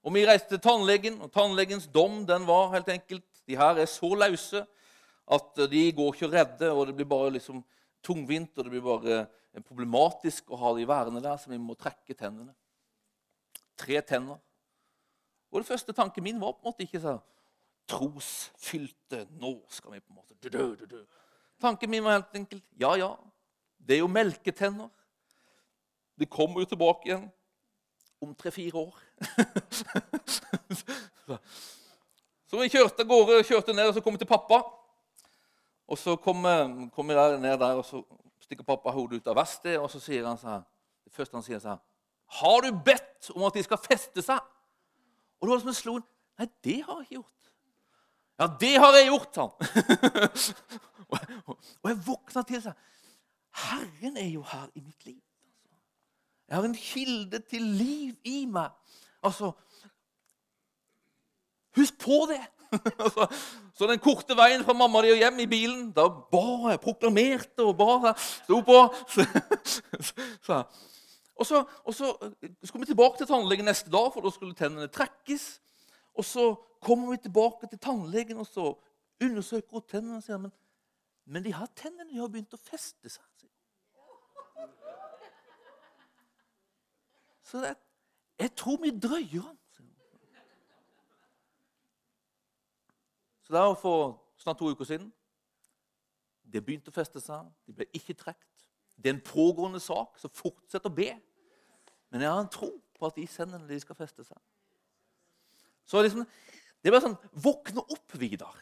Og 0.00 0.14
Vi 0.16 0.24
reiste 0.24 0.54
til 0.54 0.62
tannlegen, 0.64 1.20
og 1.20 1.30
tannlegens 1.32 1.86
dom 1.92 2.24
den 2.26 2.46
var 2.48 2.72
helt 2.72 2.88
enkelt 2.88 3.26
de 3.46 3.58
her 3.58 3.78
er 3.78 3.88
så 3.90 4.08
løse 4.16 4.64
at 5.30 5.60
de 5.70 5.82
går 5.94 6.14
ikke 6.14 6.30
redde, 6.32 6.72
og 6.72 6.88
det 6.88 6.96
blir 6.98 7.08
bare 7.08 7.30
liksom 7.36 7.62
tungvint 8.04 8.56
og 8.56 8.66
det 8.66 8.72
blir 8.72 8.84
bare 8.84 9.24
problematisk 9.66 10.50
å 10.50 10.58
ha 10.60 10.74
de 10.76 10.86
værende 10.88 11.22
der, 11.22 11.38
så 11.38 11.50
vi 11.50 11.58
må 11.60 11.76
trekke 11.78 12.14
tennene. 12.14 12.54
Tre 13.80 14.00
tenner. 14.06 14.38
Og 15.50 15.60
det 15.60 15.70
første 15.70 15.94
tanken 15.96 16.24
min 16.24 16.40
var 16.40 16.54
på 16.54 16.62
en 16.62 16.70
måte 16.70 16.86
ikke 16.86 17.02
sånn 17.02 17.20
trosfylte 17.90 19.24
Nå 19.40 19.56
skal 19.72 19.96
vi 19.96 20.04
på 20.04 20.12
en 20.12 20.18
måte 20.20 20.36
du, 20.38 20.48
du, 20.78 20.84
du, 20.86 20.98
Tanken 21.58 21.90
min 21.90 22.04
var 22.04 22.20
helt 22.20 22.36
enkelt 22.38 22.62
ja, 22.78 22.92
ja, 23.00 23.10
det 23.76 23.96
er 23.96 24.02
jo 24.04 24.12
melketenner. 24.12 24.90
Det 26.20 26.28
kommer 26.30 26.62
jo 26.62 26.70
tilbake 26.70 27.08
igjen 27.08 27.26
om 28.20 28.34
tre-fire 28.36 28.76
år. 28.76 28.96
så 32.48 32.60
vi 32.60 32.68
kjørte 32.68 33.04
av 33.04 33.08
gårde, 33.08 33.46
kjørte 33.48 33.74
ned 33.74 33.88
og 33.88 33.94
så 33.96 34.02
kom 34.04 34.16
vi 34.16 34.22
til 34.22 34.30
pappa. 34.30 34.60
Og 35.90 35.98
så 35.98 36.14
kommer 36.22 36.88
kommer 36.94 37.18
jeg 37.18 37.40
ned 37.42 37.56
der, 37.58 37.80
og 37.80 37.84
så 37.84 38.02
stikker 38.40 38.66
pappa 38.66 38.92
hodet 38.94 39.20
ut 39.20 39.30
av 39.30 39.38
verkstedet, 39.38 39.80
og 39.82 39.90
så 39.90 40.00
sier 40.02 40.26
han 40.26 40.38
sånn 40.38 40.62
Det 41.04 41.12
første 41.14 41.36
han 41.36 41.46
sier, 41.46 41.60
sånn 41.62 41.80
Har 42.40 42.62
du 42.62 42.70
bedt 42.86 43.30
om 43.34 43.44
at 43.48 43.58
de 43.58 43.64
skal 43.66 43.80
feste 43.82 44.22
seg? 44.22 44.38
Og 45.40 45.46
det 45.48 45.54
var 45.54 45.62
som 45.64 45.72
en 45.72 45.78
slo 45.80 45.98
Nei, 46.40 46.46
det 46.64 46.78
har 46.86 47.00
jeg 47.02 47.04
ikke 47.04 47.18
gjort. 47.18 47.50
Ja, 48.40 48.46
det 48.60 48.70
har 48.80 48.94
jeg 48.96 49.08
gjort, 49.10 49.36
han. 49.36 49.50
og 51.82 51.90
jeg 51.90 51.98
våkna 52.06 52.42
til 52.48 52.62
seg. 52.64 52.86
Herren 53.66 54.16
er 54.16 54.30
jo 54.30 54.40
her 54.48 54.70
i 54.72 54.80
mitt 54.80 55.04
liv. 55.04 55.18
Altså. 55.18 55.76
Jeg 56.48 56.56
har 56.56 56.68
en 56.70 56.78
kilde 56.78 57.42
til 57.50 57.66
liv 57.82 58.14
i 58.24 58.46
meg. 58.48 58.72
Altså 59.20 59.52
Husk 61.76 62.00
på 62.02 62.24
det! 62.30 62.40
Altså, 63.04 63.26
så 63.74 63.86
den 63.90 64.00
korte 64.02 64.36
veien 64.38 64.62
fra 64.64 64.74
mamma 64.76 65.02
di 65.02 65.12
og 65.14 65.20
hjem 65.22 65.42
i 65.42 65.48
bilen, 65.50 65.88
da 65.96 66.06
ba 66.08 66.70
jeg, 66.70 66.80
proklamerte 66.84 67.66
og 67.66 67.74
ba. 67.78 68.14
Sto 68.14 68.60
på. 68.66 68.80
Så, 70.40 70.64
og 71.40 71.46
så, 71.46 71.64
og 71.84 71.94
så 71.94 72.10
skulle 72.64 72.82
vi 72.82 72.90
tilbake 72.90 73.16
til 73.16 73.28
tannlegen 73.30 73.64
neste 73.64 73.88
dag, 73.88 74.10
for 74.12 74.20
da 74.20 74.32
skulle 74.32 74.54
tennene 74.54 74.90
trekkes. 74.92 75.44
Og 76.18 76.24
så 76.24 76.44
kommer 76.84 77.14
vi 77.14 77.16
tilbake 77.22 77.68
til 77.70 77.80
tannlegen, 77.80 78.42
og 78.42 78.46
så 78.46 78.74
undersøker 79.24 79.78
hun 79.78 79.86
tennene 79.88 80.18
og 80.18 80.26
sier 80.26 80.40
men, 80.42 80.52
men 81.24 81.44
de 81.44 81.54
her 81.54 81.70
tennene 81.76 82.10
de 82.10 82.20
har 82.20 82.28
begynt 82.28 82.56
å 82.56 82.60
feste 82.60 83.08
seg. 83.08 83.24
Så 87.50 87.62
det, 87.64 87.72
jeg 88.38 88.52
tror 88.56 88.78
vi 88.82 88.92
drøyer 88.94 89.48
den. 89.48 89.59
Så 93.50 93.54
det 93.56 93.62
var 93.62 93.74
for 93.74 94.22
snart 94.38 94.58
to 94.58 94.68
uker 94.70 94.84
siden. 94.86 95.08
Det 96.52 96.60
begynte 96.62 96.92
å 96.92 96.94
feste 96.94 97.18
seg. 97.18 97.48
De 97.66 97.72
ble 97.74 97.88
ikke 97.98 98.14
trukket. 98.14 98.68
Det 98.94 99.10
er 99.10 99.16
en 99.16 99.24
pågående 99.26 99.80
sak, 99.82 100.20
så 100.22 100.30
fortsett 100.30 100.86
å 100.86 100.92
be. 100.94 101.08
Men 102.14 102.22
jeg 102.22 102.30
har 102.30 102.44
en 102.44 102.52
tro 102.54 102.68
på 102.94 103.08
at 103.08 103.18
de 103.18 103.24
sender 103.26 103.58
når 103.58 103.72
de 103.72 103.80
skal 103.82 103.98
feste 103.98 104.22
seg. 104.28 104.38
Så 105.82 106.04
liksom, 106.06 106.22
Det 106.78 106.88
er 106.92 106.94
bare 106.94 107.08
sånn 107.08 107.42
Våkne 107.42 107.82
opp, 107.82 108.14
Vidar. 108.22 108.54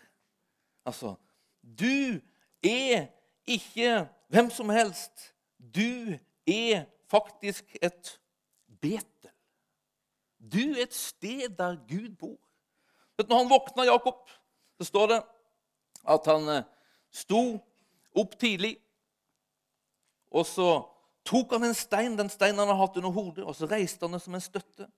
Altså, 0.89 1.19
du 1.61 2.17
er 2.65 3.11
ikke 3.45 4.09
hvem 4.33 4.49
som 4.57 4.73
helst. 4.73 5.35
Du 5.61 6.17
er 6.49 6.89
faktisk 7.13 7.77
et 7.77 8.17
Betel. 8.81 9.37
Du 10.41 10.63
er 10.73 10.87
et 10.89 10.97
sted 10.97 11.53
der 11.61 11.77
Gud 11.85 12.17
bor. 12.17 12.41
Vet, 13.19 13.29
du, 13.29 13.35
når 13.35 13.45
han 13.45 13.53
våkna, 13.53 13.91
Jakob, 13.93 14.25
så 14.79 14.87
står 14.87 15.11
det 15.13 15.19
at 16.09 16.31
han 16.31 16.49
eh, 16.53 16.69
sto 17.11 17.43
opp 18.19 18.37
tidlig, 18.41 18.77
og 20.33 20.47
så 20.47 20.69
tok 21.29 21.57
han 21.57 21.69
en 21.69 21.77
stein, 21.77 22.17
den 22.17 22.31
steinen 22.33 22.63
han 22.63 22.71
hadde 22.71 22.81
hatt 22.83 22.99
under 23.01 23.13
hodet, 23.13 23.45
og 23.45 23.57
så 23.57 23.69
reiste 23.69 24.05
han 24.07 24.17
det 24.17 24.23
som 24.25 24.37
en 24.37 24.45
støtte. 24.45 24.89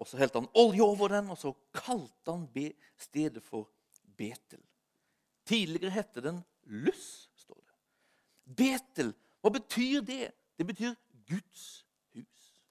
Og 0.00 0.08
Så 0.08 0.16
helte 0.16 0.40
han 0.40 0.48
olje 0.56 0.80
over 0.80 1.12
den, 1.12 1.28
og 1.28 1.36
så 1.36 1.52
kalte 1.76 2.32
han 2.32 2.46
stedet 2.96 3.42
for 3.44 3.68
Betel. 4.16 4.62
Tidligere 5.44 5.92
hette 5.92 6.22
den 6.24 6.40
Luss, 6.64 7.28
står 7.36 7.60
det. 7.60 7.74
Betel, 8.56 9.12
hva 9.40 9.52
betyr 9.52 10.00
det? 10.00 10.30
Det 10.56 10.66
betyr 10.66 10.94
Guds 11.28 11.84
hus. 12.14 12.64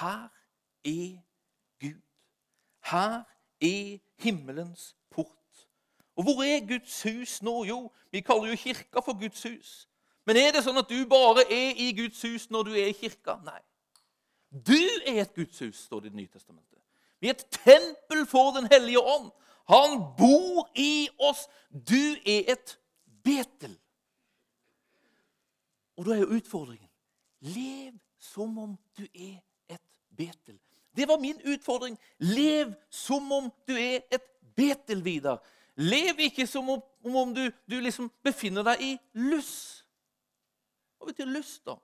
Her 0.00 0.28
er 0.84 1.20
Gud. 1.80 2.00
Her 2.84 3.24
er 3.64 3.98
himmelens 4.22 4.94
port. 5.10 5.28
og 6.16 6.22
hvor 6.22 6.42
er 6.42 6.66
Guds 6.68 7.02
hus 7.02 7.42
nå? 7.42 7.64
Jo, 7.64 7.92
vi 8.10 8.20
kaller 8.20 8.52
jo 8.52 8.56
kirka 8.56 9.00
for 9.00 9.18
Guds 9.18 9.42
hus. 9.42 9.88
Men 10.26 10.36
er 10.36 10.52
det 10.54 10.62
sånn 10.64 10.78
at 10.78 10.88
du 10.88 11.00
bare 11.10 11.42
er 11.52 11.74
i 11.76 11.90
Guds 11.96 12.22
hus 12.22 12.46
når 12.50 12.68
du 12.68 12.76
er 12.76 12.90
i 12.92 12.96
kirka? 12.96 13.36
Nei. 13.44 13.60
Du 14.54 14.78
er 15.06 15.24
et 15.24 15.34
Guds 15.34 15.58
hus, 15.58 15.82
står 15.88 16.04
det 16.04 16.12
i 16.12 16.14
Det 16.14 16.20
nye 16.20 16.32
testamentet. 16.32 16.78
Vi 17.20 17.28
er 17.28 17.34
et 17.34 17.46
tempel 17.50 18.26
for 18.30 18.54
Den 18.54 18.68
hellige 18.70 19.00
ånd. 19.00 19.30
Han 19.68 20.00
bor 20.18 20.68
i 20.76 21.08
oss. 21.18 21.48
Du 21.72 22.16
er 22.26 22.52
et 22.52 22.78
Betel. 23.24 23.78
Og 25.96 26.06
da 26.06 26.14
er 26.14 26.24
jo 26.24 26.36
utfordringen 26.36 26.90
Lev 27.40 27.96
som 28.20 28.58
om 28.58 28.76
du 28.96 29.04
er 29.14 29.40
et 29.68 29.82
Betel. 30.16 30.58
Det 30.96 31.08
var 31.08 31.18
min 31.20 31.40
utfordring. 31.44 31.98
Lev 32.18 32.74
som 32.90 33.32
om 33.32 33.50
du 33.68 33.74
er 33.78 34.04
et 34.12 34.30
Betel, 34.54 35.02
Vidar. 35.02 35.40
Lev 35.76 36.20
ikke 36.28 36.46
som 36.46 36.68
om, 36.70 36.82
om 37.04 37.34
du, 37.34 37.48
du, 37.66 37.80
liksom 37.82 38.10
befinner 38.22 38.62
deg 38.66 38.84
i 38.84 38.92
lyss. 39.18 39.82
Hva 40.98 41.10
betyr 41.10 41.26
luss, 41.34 41.56
da? 41.66 41.74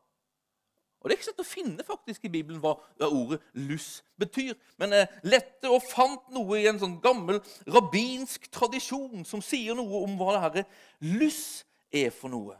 Og 1.01 1.09
Det 1.09 1.15
er 1.15 1.19
ikke 1.19 1.31
lett 1.31 1.43
å 1.43 1.49
finne 1.49 1.85
faktisk 1.87 2.25
i 2.29 2.33
Bibelen 2.33 2.61
hva 2.61 2.75
ordet 3.09 3.41
lyss 3.57 4.03
betyr. 4.21 4.53
Men 4.79 4.93
jeg 4.95 5.09
lette 5.33 5.71
og 5.73 5.87
fant 5.89 6.29
noe 6.35 6.59
i 6.61 6.67
en 6.69 6.79
sånn 6.81 6.99
gammel 7.03 7.41
rabbinsk 7.73 8.51
tradisjon 8.53 9.25
som 9.27 9.43
sier 9.43 9.79
noe 9.79 10.05
om 10.05 10.19
hva 10.21 10.37
det 10.37 10.43
dette 10.61 11.15
lyss 11.17 11.65
er 11.89 12.13
for 12.13 12.33
noe. 12.33 12.59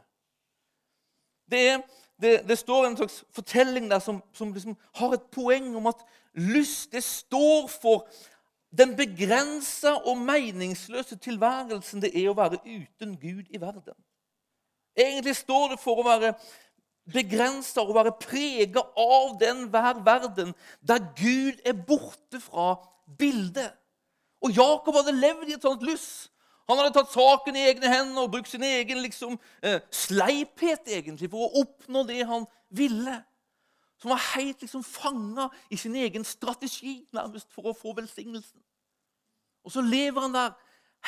Det, 1.51 1.61
er, 1.69 1.83
det, 2.21 2.47
det, 2.47 2.57
står 2.57 2.85
en 2.85 2.97
slags 2.97 3.23
fortelling 3.33 3.89
der 3.91 3.99
som, 3.99 4.21
som 4.33 4.53
liksom 4.53 4.77
har 4.95 5.13
et 5.13 5.29
poeng 5.33 5.75
om 5.75 5.89
at 5.91 6.03
lyst 6.33 6.91
det 6.91 7.03
står 7.03 7.67
for 7.67 8.07
den 8.77 8.95
begrensa 8.95 9.97
og 10.07 10.17
meningsløse 10.17 11.17
tilværelsen 11.19 12.01
det 12.01 12.13
er 12.15 12.29
å 12.31 12.37
være 12.37 12.61
uten 12.63 13.17
Gud 13.19 13.49
i 13.51 13.59
verden. 13.59 13.97
Egentlig 14.95 15.35
står 15.35 15.73
det 15.73 15.79
for 15.79 15.99
å 15.99 16.07
være 16.07 16.33
begrensa 17.11 17.83
og 17.83 17.95
være 17.95 18.15
prega 18.21 18.83
av 18.95 19.35
den 19.41 19.65
hver 19.71 19.99
verden 20.05 20.53
der 20.79 21.03
Gud 21.17 21.59
er 21.65 21.75
borte 21.75 22.39
fra 22.39 22.75
bildet. 23.19 23.73
Og 24.41 24.55
Jakob 24.55 24.95
hadde 24.95 25.19
levd 25.19 25.49
i 25.49 25.57
et 25.57 25.65
sånt 25.65 25.83
lyss. 25.85 26.30
Han 26.71 26.79
hadde 26.79 26.93
tatt 26.95 27.11
saken 27.11 27.57
i 27.59 27.65
egne 27.67 27.89
hender 27.91 28.23
og 28.23 28.31
brukt 28.31 28.49
sin 28.49 28.63
egen 28.63 29.01
liksom, 29.03 29.35
eh, 29.63 29.81
sleiphet 29.91 30.87
egentlig 30.87 31.29
for 31.31 31.47
å 31.47 31.63
oppnå 31.65 32.05
det 32.07 32.21
han 32.29 32.47
ville. 32.69 33.17
Som 33.99 34.13
var 34.13 34.23
helt 34.33 34.63
liksom 34.63 34.83
fanga 34.83 35.49
i 35.69 35.77
sin 35.77 35.95
egen 35.95 36.23
strategi 36.25 37.01
nærmest 37.13 37.51
for 37.53 37.69
å 37.69 37.77
få 37.77 37.93
velsignelsen. 37.97 38.63
Og 39.63 39.75
så 39.75 39.83
lever 39.85 40.21
han 40.21 40.33
der 40.33 40.55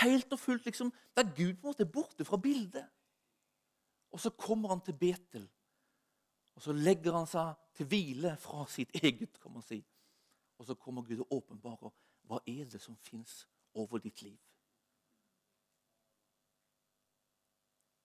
helt 0.03 0.35
og 0.35 0.39
fullt 0.39 0.67
liksom, 0.67 0.91
der 1.17 1.23
Gud 1.23 1.55
på 1.55 1.67
en 1.67 1.71
måte 1.71 1.87
er 1.87 1.93
borte 1.95 2.25
fra 2.25 2.37
bildet. 2.37 2.85
Og 4.13 4.19
så 4.19 4.29
kommer 4.29 4.69
han 4.69 4.81
til 4.81 4.93
Betel. 4.93 5.47
Og 6.55 6.61
så 6.61 6.73
legger 6.73 7.17
han 7.17 7.27
seg 7.27 7.55
til 7.73 7.89
hvile 7.89 8.35
fra 8.37 8.65
sitt 8.69 8.93
eget, 9.01 9.39
kan 9.41 9.53
man 9.53 9.65
si. 9.65 9.79
Og 10.61 10.67
så 10.67 10.75
kommer 10.77 11.01
Gud 11.01 11.23
og 11.25 11.39
åpenbarer 11.39 11.93
hva 12.29 12.39
er 12.47 12.67
det 12.69 12.81
som 12.81 12.95
fins 12.95 13.47
over 13.73 13.97
ditt 13.97 14.21
liv. 14.21 14.37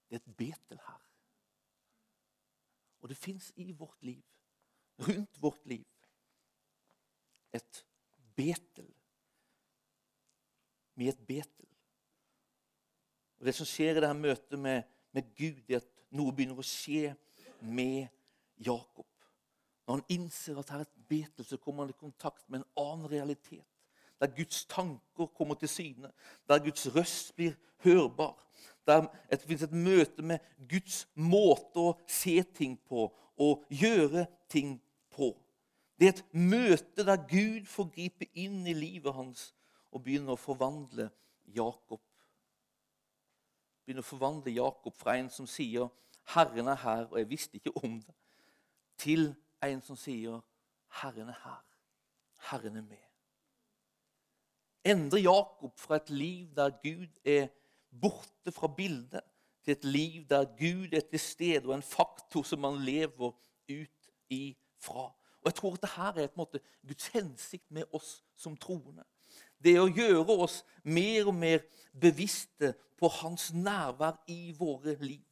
Det 0.08 0.16
er 0.16 0.22
et 0.22 0.36
Betel 0.36 0.80
her. 0.86 1.04
Og 3.00 3.08
det 3.08 3.16
fins 3.16 3.52
i 3.56 3.72
vårt 3.72 4.02
liv, 4.02 4.22
rundt 4.98 5.42
vårt 5.42 5.66
liv, 5.66 5.86
et 7.54 7.86
Betel. 8.36 8.94
Med 10.94 11.08
et 11.08 11.26
Betel. 11.26 11.68
Og 13.38 13.46
Det 13.46 13.54
som 13.54 13.66
skjer 13.66 13.96
i 13.96 14.00
dette 14.00 14.14
møtet 14.14 14.58
med, 14.58 14.82
med 15.12 15.28
Gud, 15.38 15.62
er 15.70 15.78
at 15.78 15.90
noe 16.10 16.34
begynner 16.34 16.58
å 16.58 16.66
skje 16.66 17.14
med 17.60 18.08
Jakob. 18.58 19.06
Når 19.86 20.00
han 20.00 20.08
innser 20.12 20.58
at 20.58 20.70
her 20.72 20.82
er 20.82 20.88
et 20.88 21.04
Betel, 21.08 21.46
så 21.46 21.56
kommer 21.56 21.84
han 21.86 21.94
i 21.94 22.00
kontakt 22.00 22.48
med 22.48 22.60
en 22.60 22.70
annen 22.82 23.10
realitet. 23.10 23.66
Der 24.20 24.34
Guds 24.34 24.64
tanker 24.66 25.30
kommer 25.36 25.54
til 25.54 25.70
syne, 25.70 26.10
der 26.48 26.64
Guds 26.64 26.88
røst 26.94 27.36
blir 27.36 27.54
hørbar. 27.84 28.34
Der 28.88 29.04
det 29.30 29.44
finnes 29.44 29.66
et 29.66 29.74
møte 29.76 30.24
med 30.24 30.44
Guds 30.68 31.02
måte 31.14 31.82
å 31.82 31.96
se 32.08 32.40
ting 32.56 32.78
på 32.88 33.10
og 33.38 33.64
gjøre 33.70 34.26
ting 34.50 34.78
på. 35.14 35.34
Det 35.98 36.08
er 36.08 36.14
et 36.14 36.34
møte 36.34 37.04
der 37.04 37.20
Gud 37.28 37.66
får 37.68 37.90
gripe 37.94 38.28
inn 38.38 38.66
i 38.66 38.74
livet 38.74 39.14
hans 39.14 39.50
og 39.92 40.04
begynne 40.04 40.34
å 40.34 40.40
forvandle 40.40 41.08
Jakob. 41.54 42.00
Begynne 43.84 44.04
å 44.04 44.08
forvandle 44.08 44.54
Jakob 44.54 44.96
fra 44.96 45.16
en 45.18 45.30
som 45.30 45.46
sier 45.46 45.88
'Herren 46.28 46.68
er 46.68 46.76
her', 46.76 47.08
og 47.10 47.18
jeg 47.18 47.30
visste 47.30 47.56
ikke 47.56 47.76
om 47.84 48.00
det, 48.00 48.14
til 48.98 49.34
en 49.62 49.80
som 49.82 49.96
sier 49.96 50.40
'Herren 50.88 51.28
er 51.28 51.40
her'. 51.44 51.64
Herren 52.50 52.76
er 52.76 52.82
med. 52.82 53.04
Endre 54.84 55.20
Jakob 55.20 55.78
fra 55.78 55.96
et 55.96 56.10
liv 56.10 56.54
der 56.56 56.70
Gud 56.82 57.08
er 57.24 57.48
borte 57.90 58.52
fra 58.52 58.68
bildet, 58.76 59.22
til 59.64 59.72
et 59.72 59.84
liv 59.84 60.24
der 60.28 60.44
Gud 60.44 60.92
er 60.92 61.00
til 61.00 61.20
stede 61.20 61.68
og 61.68 61.74
en 61.74 61.82
faktor 61.82 62.42
som 62.42 62.60
man 62.60 62.80
lever 62.84 63.32
ut 63.68 64.10
ifra. 64.30 65.04
Og 65.40 65.44
Jeg 65.44 65.54
tror 65.54 65.74
at 65.74 65.82
dette 65.82 66.22
er 66.22 66.28
en 66.28 66.36
måte 66.36 66.60
Guds 66.86 67.06
hensikt 67.06 67.70
med 67.70 67.84
oss 67.92 68.24
som 68.36 68.56
troende. 68.56 69.04
Det 69.58 69.74
er 69.74 69.82
å 69.82 69.92
gjøre 69.92 70.38
oss 70.40 70.62
mer 70.84 71.28
og 71.28 71.34
mer 71.34 71.64
bevisste 71.92 72.74
på 72.98 73.08
Hans 73.20 73.52
nærvær 73.52 74.22
i 74.28 74.54
våre 74.58 74.94
liv. 75.00 75.24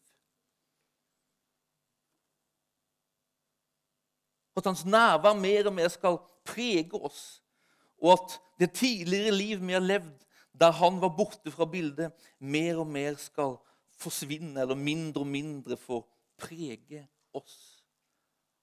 At 4.57 4.65
hans 4.65 4.85
nærvær 4.85 5.35
mer 5.37 5.67
og 5.69 5.75
mer 5.77 5.89
skal 5.93 6.19
prege 6.45 6.97
oss. 6.97 7.43
Og 8.01 8.13
at 8.13 8.39
det 8.61 8.73
tidligere 8.73 9.35
liv 9.35 9.61
vi 9.61 9.73
har 9.73 9.85
levd 9.85 10.25
der 10.61 10.73
han 10.73 11.01
var 11.01 11.13
borte 11.17 11.51
fra 11.51 11.67
bildet, 11.69 12.13
mer 12.39 12.79
og 12.81 12.87
mer 12.87 13.17
skal 13.21 13.57
forsvinne, 13.97 14.61
eller 14.61 14.75
mindre 14.75 15.21
og 15.21 15.27
mindre 15.27 15.77
får 15.77 16.07
prege 16.39 17.07
oss. 17.37 17.85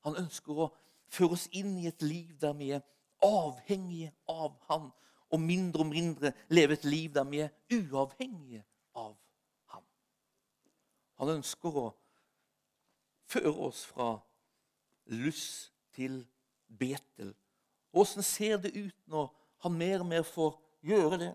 Han 0.06 0.18
ønsker 0.20 0.66
å 0.66 0.70
føre 1.14 1.38
oss 1.38 1.48
inn 1.54 1.78
i 1.80 1.88
et 1.88 2.02
liv 2.02 2.34
der 2.42 2.56
vi 2.58 2.72
er 2.76 2.84
avhengige 3.24 4.12
av 4.30 4.56
han, 4.70 4.90
og 5.34 5.42
mindre 5.42 5.82
og 5.86 5.90
mindre 5.90 6.34
leve 6.54 6.78
et 6.78 6.86
liv 6.86 7.14
der 7.14 7.26
vi 7.30 7.42
er 7.46 7.54
uavhengige 7.74 8.64
av 8.96 9.16
ham. 9.74 9.86
Han 11.22 11.38
ønsker 11.38 11.80
å 11.80 11.88
føre 13.30 13.54
oss 13.70 13.86
fra 13.90 14.16
Luss 15.14 15.72
til 15.94 16.22
Betel. 16.68 17.34
Åssen 17.94 18.26
ser 18.26 18.58
det 18.62 18.74
ut 18.76 19.08
når 19.10 19.32
han 19.64 19.78
mer 19.78 20.04
og 20.04 20.10
mer 20.10 20.26
får 20.28 20.56
gjøre 20.86 21.20
det? 21.22 21.34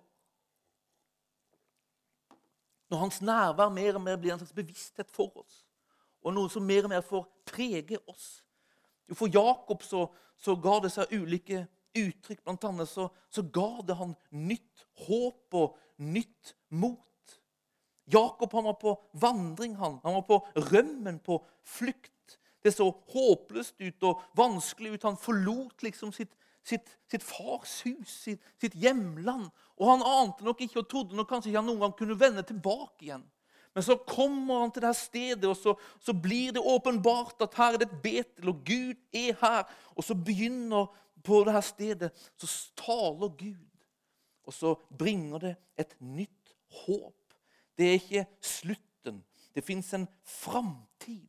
Når 2.88 3.02
hans 3.02 3.20
nærvær 3.20 3.72
mer 3.72 3.98
og 3.98 4.04
mer 4.04 4.16
blir 4.16 4.32
en 4.32 4.40
slags 4.40 4.56
bevissthet 4.56 5.10
for 5.12 5.32
oss, 5.42 5.64
og 6.24 6.34
noe 6.34 6.50
som 6.50 6.64
mer 6.64 6.86
og 6.86 6.92
mer 6.92 7.04
får 7.04 7.26
prege 7.48 7.98
oss. 8.08 8.42
For 9.14 9.30
Jakob 9.32 9.82
så, 9.86 10.06
så 10.36 10.56
ga 10.60 10.78
det 10.84 10.92
seg 10.92 11.12
ulike 11.14 11.64
uttrykk. 11.96 12.42
Blant 12.44 12.64
annet 12.68 12.90
så, 12.90 13.08
så 13.32 13.44
ga 13.54 13.68
det 13.86 13.96
han 13.98 14.14
nytt 14.34 14.86
håp 15.06 15.56
og 15.56 15.78
nytt 16.02 16.54
mot. 16.68 17.04
Jakob 18.12 18.52
han 18.56 18.68
var 18.70 18.78
på 18.80 18.94
vandring. 19.12 19.76
Han 19.76 20.00
Han 20.02 20.14
var 20.14 20.26
på 20.28 20.38
rømmen, 20.72 21.18
på 21.18 21.44
flukt. 21.64 22.38
Det 22.64 22.74
så 22.74 22.90
håpløst 23.12 23.80
ut 23.80 24.02
og 24.02 24.22
vanskelig 24.36 24.92
ut. 24.92 25.02
Han 25.02 25.16
forlot 25.16 25.82
liksom 25.82 26.12
sitt, 26.12 26.34
sitt, 26.64 26.98
sitt 27.10 27.22
fars 27.22 27.82
hus, 27.86 28.08
sitt, 28.08 28.42
sitt, 28.60 28.74
hjemland. 28.74 29.50
Og 29.78 29.90
han 29.92 30.02
ante 30.02 30.44
nok 30.44 30.60
ikke 30.64 30.82
og 30.82 30.88
trodde 30.90 31.16
nok 31.16 31.28
kanskje 31.30 31.52
ikke 31.52 31.60
han 31.60 31.68
noen 31.70 31.84
gang 31.84 31.96
kunne 31.98 32.18
vende 32.18 32.42
tilbake 32.46 33.06
igjen. 33.06 33.26
Men 33.74 33.84
så 33.86 33.94
kommer 34.02 34.64
han 34.64 34.72
til 34.74 34.82
dette 34.82 34.98
stedet, 34.98 35.46
og 35.46 35.56
så, 35.56 35.74
så 36.02 36.12
blir 36.12 36.54
det 36.56 36.64
åpenbart 36.66 37.44
at 37.44 37.54
her 37.54 37.76
er 37.76 37.82
det 37.82 37.86
et 37.86 38.00
Betel, 38.02 38.50
og 38.50 38.64
Gud 38.66 38.96
er 39.14 39.36
her. 39.38 39.68
Og 39.94 40.02
så 40.04 40.16
begynner 40.18 40.88
på 41.22 41.44
dette 41.46 41.62
stedet, 41.62 42.10
så 42.40 42.48
taler 42.80 43.36
Gud. 43.38 43.84
Og 44.48 44.56
så 44.56 44.74
bringer 44.98 45.44
det 45.44 45.54
et 45.78 45.94
nytt 46.00 46.54
håp. 46.84 47.36
Det 47.78 47.86
er 47.86 47.98
ikke 48.00 48.26
slutten. 48.42 49.22
Det 49.54 49.64
fins 49.64 49.92
en 49.94 50.08
framtid. 50.26 51.28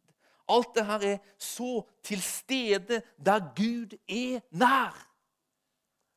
Alt 0.50 0.74
det 0.76 0.86
her 0.86 1.06
er 1.06 1.18
så 1.38 1.84
til 2.04 2.22
stede 2.22 3.02
der 3.26 3.52
Gud 3.54 3.94
er 4.08 4.40
nær. 4.50 4.98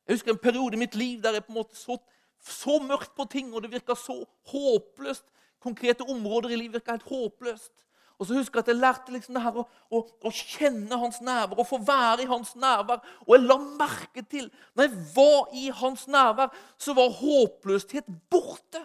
Jeg 0.07 0.15
husker 0.15 0.33
en 0.33 0.41
periode 0.41 0.75
i 0.75 0.81
mitt 0.81 0.95
liv 0.95 1.21
der 1.21 1.37
jeg 1.37 1.45
på 1.45 1.53
en 1.53 1.61
måte 1.61 1.77
så, 1.77 1.97
så 2.43 2.79
mørkt 2.83 3.13
på 3.15 3.25
ting, 3.31 3.53
og 3.53 3.63
det 3.63 3.71
virka 3.71 3.95
så 3.95 4.17
håpløst. 4.51 5.25
Konkrete 5.63 6.03
områder 6.03 6.51
i 6.51 6.59
livet 6.59 6.81
virka 6.81 6.97
helt 6.97 7.07
håpløst. 7.07 7.73
Og 8.21 8.27
så 8.27 8.37
husker 8.37 8.59
jeg 8.59 8.63
at 8.63 8.69
jeg 8.71 8.79
lærte 8.79 9.11
liksom 9.11 9.35
det 9.35 9.41
her 9.43 9.57
å, 9.57 9.63
å, 9.89 9.99
å, 10.23 10.31
kjenne 10.31 10.97
hans 11.01 11.17
nærvær, 11.25 11.59
å 11.59 11.65
få 11.67 11.79
være 11.83 12.23
i 12.23 12.29
hans 12.29 12.53
nærvær. 12.59 13.01
Og 13.25 13.33
jeg 13.35 13.45
la 13.47 13.57
merke 13.81 14.23
til 14.29 14.49
når 14.77 14.85
jeg 14.85 15.05
var 15.15 15.55
i 15.59 15.63
hans 15.81 16.05
nærvær, 16.11 16.53
så 16.77 16.95
var 16.97 17.15
håpløshet 17.17 18.11
borte. 18.31 18.83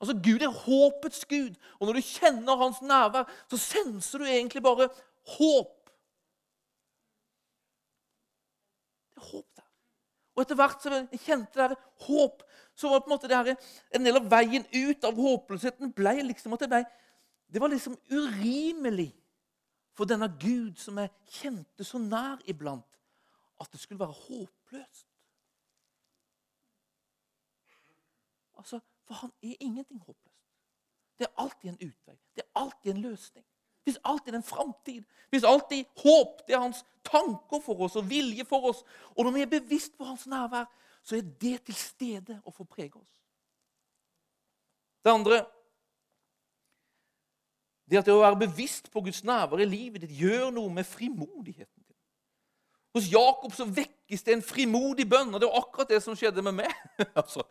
Altså, 0.00 0.14
Gud 0.24 0.40
er 0.46 0.60
håpets 0.62 1.26
gud, 1.28 1.58
og 1.76 1.90
når 1.90 1.98
du 1.98 2.06
kjenner 2.06 2.62
hans 2.62 2.80
nærvær, 2.80 3.28
så 3.50 3.60
senser 3.60 4.22
du 4.22 4.30
egentlig 4.30 4.62
bare 4.64 4.88
håp. 5.36 5.74
Det 9.10 9.20
er 9.20 9.28
håp 9.34 9.46
der. 9.58 9.69
Og 10.40 10.46
etter 10.46 10.56
hvert 10.56 10.80
som 10.80 10.94
jeg 10.96 11.20
kjente 11.20 11.58
der 11.60 11.74
håp, 12.06 12.40
så 12.72 12.88
var 12.88 13.02
på 13.02 13.10
en 13.10 13.12
måte 13.12 13.28
det 13.28 13.36
her, 13.36 13.58
en 13.92 14.06
del 14.06 14.16
av 14.16 14.28
veien 14.32 14.62
ut 14.72 15.04
av 15.04 15.18
håpløsheten 15.20 15.90
ble 15.92 16.14
liksom 16.30 16.56
at 16.56 16.64
det 16.64 16.70
ble 16.72 16.80
Det 17.50 17.60
var 17.60 17.68
liksom 17.68 17.96
urimelig 18.08 19.10
for 19.92 20.08
denne 20.08 20.30
Gud 20.40 20.78
som 20.78 20.96
jeg 21.02 21.10
kjente 21.28 21.84
så 21.84 21.98
nær 21.98 22.38
iblant, 22.48 22.86
at 23.60 23.68
det 23.72 23.80
skulle 23.82 24.00
være 24.00 24.16
håpløst. 24.16 25.08
Altså, 28.56 28.80
for 29.04 29.14
han 29.14 29.32
er 29.42 29.60
ingenting 29.60 30.00
håpløst. 30.00 30.46
Det 31.18 31.26
er 31.26 31.42
alltid 31.42 31.68
en 31.74 31.82
utvei. 31.90 32.16
Det 32.32 32.46
er 32.46 32.60
alltid 32.62 32.94
en 32.94 33.02
løsning. 33.02 33.49
Det 33.80 33.92
fins 33.92 34.00
alltid 34.04 34.34
en 34.34 34.44
framtid. 34.44 35.04
Det 35.04 35.36
fins 35.36 35.48
alltid 35.48 35.84
håp. 36.02 36.42
Det 36.46 36.54
er 36.54 36.60
hans 36.60 36.84
tanker 37.06 37.62
for 37.64 37.86
oss 37.86 37.96
og 37.96 38.10
vilje 38.10 38.44
for 38.44 38.70
oss. 38.70 38.84
Og 39.16 39.24
når 39.24 39.36
vi 39.36 39.44
er 39.46 39.54
bevisst 39.54 39.96
på 39.96 40.04
hans 40.04 40.26
nærvær, 40.28 40.68
så 41.02 41.16
er 41.16 41.24
det 41.40 41.62
til 41.64 41.74
stede 41.74 42.40
og 42.44 42.54
får 42.54 42.68
prege 42.68 43.00
oss. 43.00 43.14
Det 45.04 45.10
andre 45.10 45.44
det 47.90 47.98
at 47.98 48.06
det 48.06 48.14
å 48.14 48.22
være 48.22 48.44
bevisst 48.44 48.86
på 48.92 49.02
Guds 49.02 49.24
nærvær 49.26 49.64
i 49.64 49.66
livet 49.66 50.04
ditt 50.04 50.12
gjør 50.14 50.52
noe 50.54 50.70
med 50.70 50.86
frimodigheten. 50.86 51.80
Hos 52.94 53.06
Jakob 53.10 53.54
så 53.54 53.66
vekkes 53.70 54.24
det 54.26 54.34
en 54.34 54.42
frimodig 54.42 55.06
bønn, 55.10 55.30
og 55.30 55.42
det 55.42 55.46
var 55.46 55.62
akkurat 55.62 55.90
det 55.92 56.00
som 56.02 56.16
skjedde 56.18 56.42
med 56.42 56.56
meg. 56.58 56.70
altså, 57.20 57.44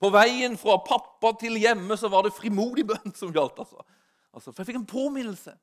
på 0.00 0.10
veien 0.12 0.56
fra 0.60 0.78
pappa 0.84 1.34
til 1.40 1.58
hjemme 1.60 1.96
så 2.00 2.08
var 2.12 2.24
det 2.24 2.36
frimodig 2.36 2.86
bønn 2.88 3.12
som 3.16 3.32
gjaldt. 3.32 3.60
Altså. 3.60 3.84
Altså, 4.32 4.52
for 4.52 4.62
Jeg 4.62 4.70
fikk 4.70 4.80
en 4.80 4.86
påminnelse. 4.86 5.56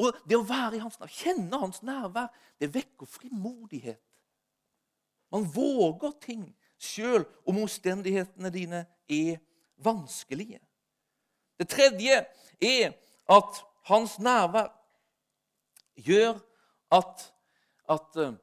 Og 0.00 0.16
det 0.28 0.38
å 0.38 0.46
være 0.46 0.78
i 0.78 0.80
hans 0.80 0.96
nærvær, 1.00 1.12
kjenne 1.12 1.60
hans 1.60 1.82
nærvær, 1.84 2.30
det 2.60 2.70
vekker 2.74 3.08
frimodighet. 3.08 4.00
Man 5.30 5.44
våger 5.54 6.14
ting 6.22 6.46
sjøl 6.80 7.26
om 7.46 7.60
omstendighetene 7.60 8.50
dine 8.50 8.84
er 9.08 9.40
vanskelige. 9.84 10.60
Det 11.60 11.68
tredje 11.68 12.22
er 12.60 12.94
at 13.30 13.60
hans 13.90 14.16
nærvær 14.18 14.72
gjør 16.00 16.40
at 16.96 17.28
at 17.90 18.16
uh, 18.16 18.34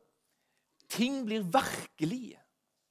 ting 0.89 1.25
blir 1.25 1.45
virkelige. 1.51 2.39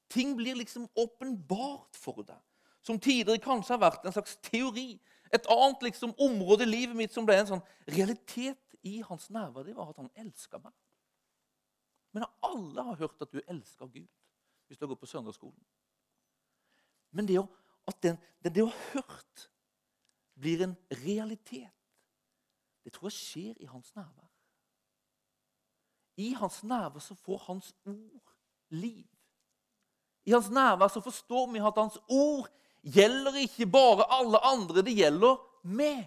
Ting 0.08 0.36
blir 0.36 0.56
liksom 0.56 0.88
åpenbart 0.94 1.96
for 1.96 2.22
deg. 2.24 2.40
Som 2.86 3.00
tidligere 3.02 3.42
kanskje 3.42 3.74
har 3.74 3.82
vært 3.82 4.06
en 4.06 4.14
slags 4.14 4.38
teori, 4.46 4.94
Et 5.36 5.48
annet 5.52 5.82
liksom, 5.88 6.14
område 6.22 6.64
i 6.64 6.70
livet 6.70 6.96
mitt 6.96 7.14
som 7.14 7.26
ble 7.28 7.36
en 7.40 7.50
sånn 7.50 7.64
realitet 7.92 8.76
i 8.86 9.00
hans 9.04 9.28
nærvær, 9.34 9.66
det 9.66 9.74
var 9.76 9.90
at 9.90 10.00
han 10.00 10.12
elska 10.22 10.60
meg. 10.62 10.74
Men 12.16 12.24
alle 12.46 12.84
har 12.86 13.00
hørt 13.02 13.22
at 13.22 13.32
du 13.34 13.42
elsker 13.44 13.90
Gud 13.92 14.08
hvis 14.66 14.78
du 14.78 14.86
har 14.86 14.90
gått 14.94 15.02
på 15.02 15.10
søndagsskolen. 15.10 15.60
Men 17.14 17.28
det, 17.28 17.36
å, 17.38 17.46
at 17.86 17.98
den, 18.02 18.16
det, 18.42 18.54
det 18.56 18.64
å 18.64 18.70
ha 18.70 18.94
hørt 18.96 19.46
blir 20.36 20.64
en 20.64 20.74
realitet, 21.04 21.74
det 22.84 22.94
tror 22.94 23.10
jeg 23.10 23.18
skjer 23.18 23.60
i 23.62 23.68
hans 23.70 23.92
nærvær. 23.96 24.30
I 26.16 26.32
hans 26.38 26.62
nærvær 26.64 27.04
så 27.04 27.16
får 27.20 27.44
hans 27.46 27.72
ord 27.84 28.34
liv. 28.74 29.06
I 30.26 30.34
hans 30.34 30.48
nærvær 30.50 30.90
så 30.90 31.02
forstår 31.04 31.50
vi 31.52 31.62
at 31.62 31.78
hans 31.78 31.98
ord 32.08 32.50
gjelder 32.94 33.40
ikke 33.42 33.66
bare 33.70 34.06
alle 34.14 34.40
andre, 34.46 34.84
det 34.86 34.94
gjelder 34.96 35.40
meg. 35.66 36.06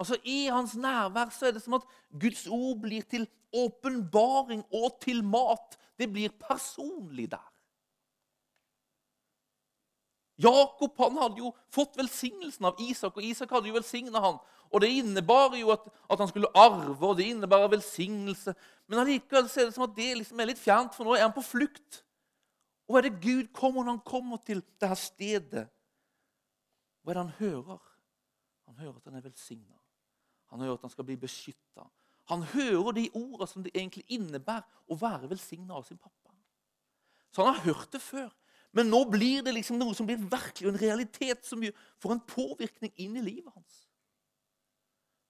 Altså 0.00 0.16
I 0.24 0.46
hans 0.48 0.76
nærvær 0.80 1.32
så 1.34 1.50
er 1.50 1.56
det 1.56 1.62
som 1.64 1.76
at 1.76 1.86
Guds 2.20 2.46
ord 2.48 2.78
blir 2.80 3.04
til 3.10 3.26
åpenbaring 3.52 4.62
og 4.72 4.94
til 5.02 5.24
mat. 5.24 5.76
Det 5.98 6.08
blir 6.12 6.32
personlig 6.40 7.28
der. 7.30 7.46
Jakob 10.40 10.96
han 10.96 11.18
hadde 11.20 11.42
jo 11.42 11.50
fått 11.68 11.98
velsignelsen 12.00 12.64
av 12.70 12.78
Isak, 12.80 13.16
og 13.16 13.24
Isak 13.24 13.50
hadde 13.52 13.68
jo 13.68 13.76
velsigna 13.76 14.22
han. 14.24 14.38
Og 14.70 14.80
Det 14.80 14.88
innebar 15.02 15.56
jo 15.58 15.72
at, 15.74 15.82
at, 16.08 16.18
han 16.18 16.28
skulle 16.30 16.48
arve, 16.54 16.96
og 17.06 17.18
det 17.18 17.26
innebar 17.28 17.66
velsignelse. 17.68 18.54
Men 18.88 19.02
allikevel 19.02 19.50
er 19.50 19.68
det 19.68 19.74
som 19.74 19.84
at 19.84 19.96
det 19.96 20.14
liksom 20.16 20.40
er 20.40 20.48
litt 20.52 20.62
fjernt, 20.62 20.94
for 20.96 21.04
nå 21.04 21.16
er 21.16 21.26
han 21.26 21.34
på 21.34 21.44
flukt. 21.44 22.00
Og 22.90 22.98
er 22.98 23.06
det 23.06 23.20
Gud 23.22 23.52
kommer 23.54 23.84
når 23.86 24.00
han 24.00 24.06
kommer 24.06 24.40
til 24.42 24.64
dette 24.82 24.96
stedet? 24.98 25.68
Hva 27.00 27.12
er 27.12 27.20
det 27.20 27.22
han 27.22 27.36
hører? 27.38 27.84
Han 28.66 28.80
hører 28.82 28.96
at 28.98 29.06
han 29.06 29.18
er 29.20 29.26
velsigna. 29.28 29.76
Han 30.50 30.64
hører 30.64 30.74
at 30.74 30.88
han 30.88 30.92
skal 30.92 31.06
bli 31.06 31.16
beskytta. 31.22 31.86
Han 32.32 32.42
hører 32.50 32.96
de 32.98 33.06
ordene 33.14 33.46
som 33.46 33.62
det 33.62 33.72
egentlig 33.74 34.02
innebærer 34.10 34.66
å 34.90 34.98
være 34.98 35.30
velsigna 35.30 35.78
av 35.78 35.86
sin 35.86 35.98
pappa. 35.98 36.34
Så 37.30 37.44
han 37.46 37.54
har 37.54 37.62
hørt 37.68 37.92
det 37.92 38.02
før. 38.02 38.30
Men 38.74 38.90
nå 38.90 39.04
blir 39.10 39.42
det 39.46 39.54
liksom 39.54 39.78
noe 39.78 39.94
som 39.98 40.06
blir 40.06 40.18
virkelig 40.18 40.70
en 40.70 40.78
realitet, 40.78 41.46
som 41.46 41.62
får 42.02 42.14
en 42.14 42.26
påvirkning 42.26 42.92
inn 43.02 43.16
i 43.18 43.24
livet 43.24 43.54
hans. 43.54 43.78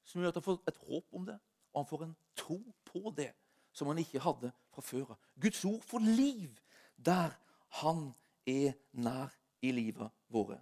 Som 0.05 0.21
gjør 0.21 0.33
at 0.33 0.41
han 0.41 0.49
får 0.49 0.59
et 0.69 0.81
håp 0.89 1.17
om 1.17 1.29
det, 1.29 1.37
og 1.73 1.83
han 1.83 1.89
får 1.89 2.05
en 2.05 2.17
tro 2.37 2.59
på 2.89 3.13
det 3.17 3.31
som 3.73 3.89
han 3.89 4.01
ikke 4.03 4.25
hadde 4.25 4.51
fra 4.73 4.85
før 4.85 5.15
av. 5.15 5.21
Guds 5.41 5.65
ord 5.69 5.85
får 5.87 6.05
liv 6.09 6.59
der 6.97 7.37
han 7.81 8.11
er 8.47 8.75
nær 8.93 9.31
i 9.63 9.73
livet 9.75 10.11
våre. 10.33 10.59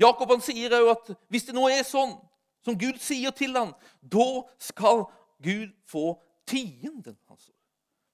Jakob 0.00 0.32
han 0.32 0.42
sier 0.44 0.72
òg 0.78 0.90
at 0.94 1.10
hvis 1.28 1.46
det 1.48 1.54
nå 1.56 1.66
er 1.68 1.84
sånn 1.84 2.14
som 2.64 2.76
Gud 2.78 3.00
sier 3.00 3.32
til 3.36 3.56
ham, 3.56 3.72
da 4.00 4.44
skal 4.60 5.06
Gud 5.44 5.72
få 5.88 6.14
tienden 6.48 7.16
hans. 7.28 7.50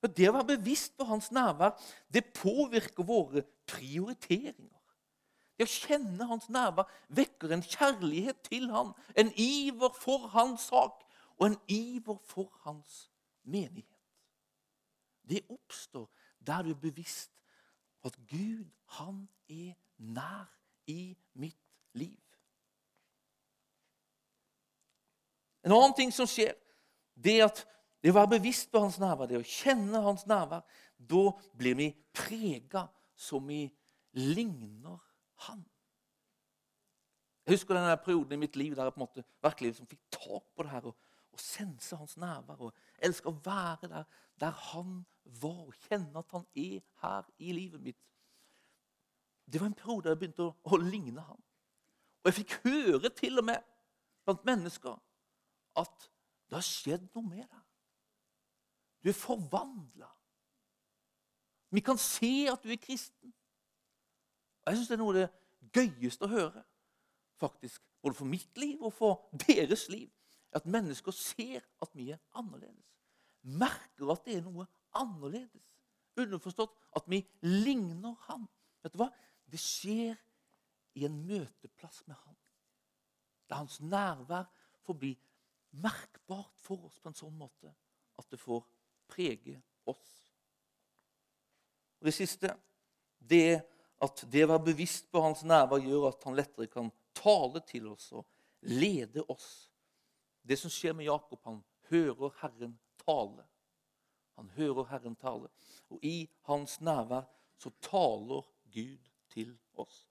For 0.03 0.13
Det 0.13 0.29
å 0.29 0.37
være 0.37 0.57
bevisst 0.57 0.97
på 0.99 1.07
hans 1.09 1.31
nærvær 1.35 1.75
det 2.13 2.29
påvirker 2.37 3.07
våre 3.07 3.43
prioriteringer. 3.71 4.73
Det 5.57 5.65
å 5.65 5.73
kjenne 5.73 6.29
hans 6.29 6.51
nærvær 6.53 6.91
vekker 7.17 7.55
en 7.55 7.65
kjærlighet 7.65 8.43
til 8.45 8.69
ham, 8.71 8.93
en 9.17 9.33
iver 9.41 9.95
for 9.97 10.29
hans 10.35 10.69
sak 10.69 11.01
og 11.39 11.47
en 11.49 11.59
iver 11.67 12.19
for 12.29 12.51
hans 12.67 13.07
menighet. 13.43 13.96
Det 15.29 15.43
oppstår 15.51 16.07
der 16.47 16.63
du 16.63 16.71
er 16.71 16.81
bevisst 16.81 17.33
på 18.01 18.09
at 18.09 18.17
Gud, 18.31 18.67
han 18.99 19.29
er 19.49 19.75
nær 19.99 20.47
i 20.87 21.17
mitt 21.35 21.59
liv. 21.93 22.21
En 25.67 25.75
annen 25.75 25.97
ting 25.99 26.13
som 26.15 26.29
skjer, 26.31 26.55
det 27.15 27.41
er 27.41 27.49
at 27.49 27.65
det 28.03 28.13
å 28.13 28.19
være 28.21 28.37
bevisst 28.37 28.71
på 28.71 28.79
hans 28.85 29.01
nærvær, 29.03 29.27
det 29.27 29.41
å 29.41 29.47
kjenne 29.47 29.99
hans 30.05 30.27
nærvær, 30.31 30.63
da 30.97 31.25
blir 31.59 31.75
vi 31.75 31.89
prega 32.15 32.85
som 33.19 33.49
vi 33.49 33.65
ligner 34.15 35.01
han. 35.49 35.65
Jeg 37.47 37.57
husker 37.57 37.75
denne 37.75 37.97
perioden 38.03 38.37
i 38.37 38.41
mitt 38.45 38.57
liv 38.59 38.77
der 38.77 38.87
jeg 38.87 38.95
på 38.95 39.01
en 39.01 39.07
måte 39.07 39.27
virkelig 39.43 39.73
liksom 39.73 39.91
fikk 39.91 40.05
tak 40.15 40.47
på 40.55 40.67
det 40.67 40.73
her 40.73 40.89
og, 40.91 40.97
og 41.35 41.43
sense 41.43 41.99
hans 41.99 42.17
nærvær. 42.19 42.69
og 42.69 43.03
Elsker 43.03 43.31
å 43.31 43.41
være 43.43 43.91
der 43.91 44.07
der 44.41 44.51
han 44.71 45.07
var, 45.41 45.67
og 45.67 45.75
kjenne 45.89 46.19
at 46.19 46.31
han 46.31 46.47
er 46.57 46.81
her 47.03 47.31
i 47.39 47.53
livet 47.53 47.81
mitt. 47.81 48.03
Det 49.53 49.61
var 49.61 49.67
en 49.67 49.79
periode 49.79 50.11
jeg 50.11 50.19
begynte 50.19 50.49
å, 50.49 50.55
å 50.65 50.79
ligne 50.83 51.23
ham. 51.23 51.41
Og 52.23 52.31
jeg 52.31 52.39
fikk 52.41 52.57
høre 52.65 53.11
til 53.15 53.39
og 53.39 53.47
med 53.47 53.63
blant 54.27 54.45
mennesker 54.49 54.97
at 55.79 56.09
det 56.49 56.59
har 56.59 56.67
skjedd 56.67 57.07
noe 57.15 57.29
med 57.29 57.45
deg. 57.45 57.65
Du 59.05 59.11
er 59.11 59.19
forvandla. 59.19 60.09
Vi 61.71 61.83
kan 61.85 61.99
se 61.99 62.49
at 62.51 62.63
du 62.65 62.73
er 62.73 62.81
kristen. 62.83 63.35
Og 64.65 64.73
Jeg 64.73 64.79
syns 64.79 64.91
det 64.91 64.97
er 64.97 65.03
noe 65.03 65.15
av 65.15 65.21
det 65.21 65.77
gøyeste 65.77 66.27
å 66.27 66.31
høre, 66.33 66.63
faktisk, 67.39 67.83
både 68.03 68.19
for 68.19 68.31
mitt 68.31 68.59
liv 68.59 68.83
og 68.83 68.95
for 68.95 69.29
deres 69.47 69.87
liv, 69.93 70.11
at 70.57 70.67
mennesker 70.67 71.15
ser 71.15 71.63
at 71.83 71.95
vi 71.95 72.11
er 72.11 72.23
annerledes. 72.35 72.96
Merker 73.47 74.13
at 74.15 74.25
det 74.27 74.39
er 74.39 74.45
noe 74.47 74.67
annerledes. 74.97 75.63
Underforstått 76.17 76.75
at 76.97 77.09
vi 77.11 77.21
ligner 77.45 78.17
ham. 78.27 78.47
Vet 78.83 78.95
du 78.95 79.01
hva? 79.03 79.11
Det 79.47 79.61
skjer 79.61 80.17
i 80.97 81.05
en 81.07 81.19
møteplass 81.29 82.03
med 82.09 82.17
ham. 82.17 82.37
Der 83.47 83.61
hans 83.61 83.79
nærvær 83.81 84.49
får 84.87 84.99
bli 84.99 85.13
merkbart 85.77 86.57
for 86.63 86.89
oss 86.89 86.99
på 87.03 87.11
en 87.11 87.19
sånn 87.19 87.37
måte 87.37 87.71
at 88.17 88.31
det 88.33 88.41
får 88.41 88.65
prege 89.11 89.59
oss. 89.87 90.15
Og 92.01 92.09
Det 92.09 92.15
siste 92.17 92.55
det 93.19 93.61
at 94.03 94.25
det 94.31 94.45
å 94.45 94.51
være 94.53 94.69
bevisst 94.73 95.09
på 95.13 95.23
hans 95.25 95.45
nærvær 95.47 95.85
gjør 95.85 96.11
at 96.11 96.25
han 96.29 96.37
lettere 96.37 96.69
kan 96.73 96.91
tale 97.17 97.63
til 97.69 97.89
oss 97.93 98.11
og 98.17 98.27
lede 98.69 99.25
oss. 99.33 99.71
Det 100.43 100.59
som 100.61 100.73
skjer 100.73 100.95
med 100.97 101.09
Jakob, 101.09 101.41
han 101.45 101.63
hører 101.91 102.35
Herren 102.43 102.77
tale. 103.07 103.47
Han 104.37 104.51
hører 104.51 104.85
Herren 104.91 105.17
tale. 105.17 105.49
Og 105.91 106.05
i 106.05 106.31
hans 106.43 106.81
nærvær 106.81 107.23
så 107.59 107.71
taler 107.81 108.43
Gud 108.73 109.09
til 109.29 109.59
oss. 109.75 110.09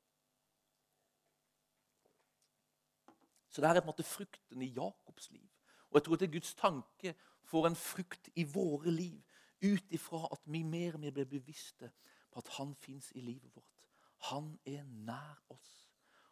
Så 3.49 3.61
det 3.61 3.69
er 3.69 3.79
på 3.79 3.85
en 3.85 3.93
måte 3.93 4.03
frukten 4.03 4.61
i 4.61 4.73
Jakobs 4.73 5.31
liv. 5.31 5.47
Og 5.89 5.95
jeg 5.95 6.03
tror 6.03 6.23
er 6.23 6.31
Guds 6.31 6.55
tanke 6.55 7.15
får 7.43 7.67
en 7.67 7.75
frukt 7.75 8.29
i 8.35 8.43
våre 8.43 8.91
liv 8.91 9.21
ut 9.63 9.93
ifra 9.95 10.27
at 10.31 10.41
vi 10.45 10.63
mer 10.63 10.97
og 10.97 10.99
mer 10.99 11.13
blir 11.15 11.29
bevisste 11.29 11.91
på 12.31 12.41
at 12.43 12.49
han 12.57 12.75
fins 12.75 13.11
i 13.15 13.21
livet 13.23 13.55
vårt. 13.55 13.87
Han 14.31 14.59
er 14.65 14.83
nær 14.83 15.39
oss. 15.49 15.87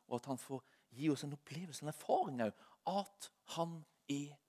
Og 0.07 0.15
at 0.15 0.25
han 0.25 0.37
får 0.37 0.63
gi 0.91 1.09
oss 1.09 1.23
en 1.23 1.33
opplevelse, 1.33 1.83
en 1.83 1.93
erfaring 1.93 2.41
òg, 2.43 2.51
at 2.87 3.31
han 3.55 3.79
er 4.09 4.33
det. 4.35 4.42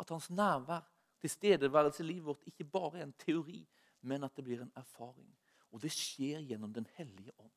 At 0.00 0.10
hans 0.10 0.30
nærvær, 0.30 0.80
tilstedeværelse 1.20 2.02
i 2.02 2.06
livet 2.06 2.26
vårt, 2.26 2.46
ikke 2.48 2.64
bare 2.64 2.98
er 2.98 3.08
en 3.08 3.16
teori, 3.20 3.60
men 4.00 4.24
at 4.24 4.36
det 4.36 4.44
blir 4.44 4.62
en 4.62 4.72
erfaring. 4.76 5.28
Og 5.70 5.82
det 5.82 5.92
skjer 5.92 6.40
gjennom 6.40 6.72
Den 6.74 6.86
hellige 6.96 7.32
ånd. 7.38 7.52